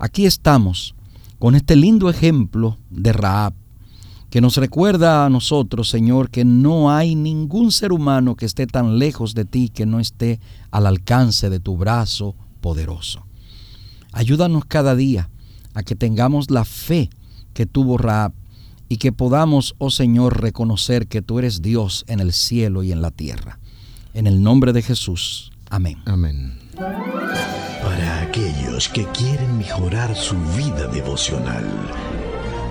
Aquí 0.00 0.26
estamos 0.26 0.96
con 1.38 1.54
este 1.54 1.76
lindo 1.76 2.10
ejemplo 2.10 2.78
de 2.90 3.12
Raab, 3.12 3.54
que 4.32 4.40
nos 4.40 4.56
recuerda 4.56 5.26
a 5.26 5.28
nosotros, 5.28 5.90
Señor, 5.90 6.30
que 6.30 6.46
no 6.46 6.90
hay 6.90 7.14
ningún 7.14 7.70
ser 7.70 7.92
humano 7.92 8.34
que 8.34 8.46
esté 8.46 8.66
tan 8.66 8.98
lejos 8.98 9.34
de 9.34 9.44
ti 9.44 9.68
que 9.68 9.84
no 9.84 10.00
esté 10.00 10.40
al 10.70 10.86
alcance 10.86 11.50
de 11.50 11.60
tu 11.60 11.76
brazo 11.76 12.34
poderoso. 12.62 13.26
Ayúdanos 14.10 14.64
cada 14.64 14.96
día 14.96 15.28
a 15.74 15.82
que 15.82 15.96
tengamos 15.96 16.50
la 16.50 16.64
fe 16.64 17.10
que 17.52 17.66
tuvo 17.66 17.98
Raab 17.98 18.32
y 18.88 18.96
que 18.96 19.12
podamos, 19.12 19.74
oh 19.76 19.90
Señor, 19.90 20.40
reconocer 20.40 21.08
que 21.08 21.20
tú 21.20 21.38
eres 21.38 21.60
Dios 21.60 22.06
en 22.08 22.20
el 22.20 22.32
cielo 22.32 22.82
y 22.82 22.90
en 22.90 23.02
la 23.02 23.10
tierra. 23.10 23.58
En 24.14 24.26
el 24.26 24.42
nombre 24.42 24.72
de 24.72 24.80
Jesús. 24.80 25.52
Amén. 25.68 25.98
Amén. 26.06 26.58
Para 26.74 28.22
aquellos 28.22 28.88
que 28.88 29.04
quieren 29.08 29.58
mejorar 29.58 30.16
su 30.16 30.38
vida 30.56 30.86
devocional, 30.86 31.66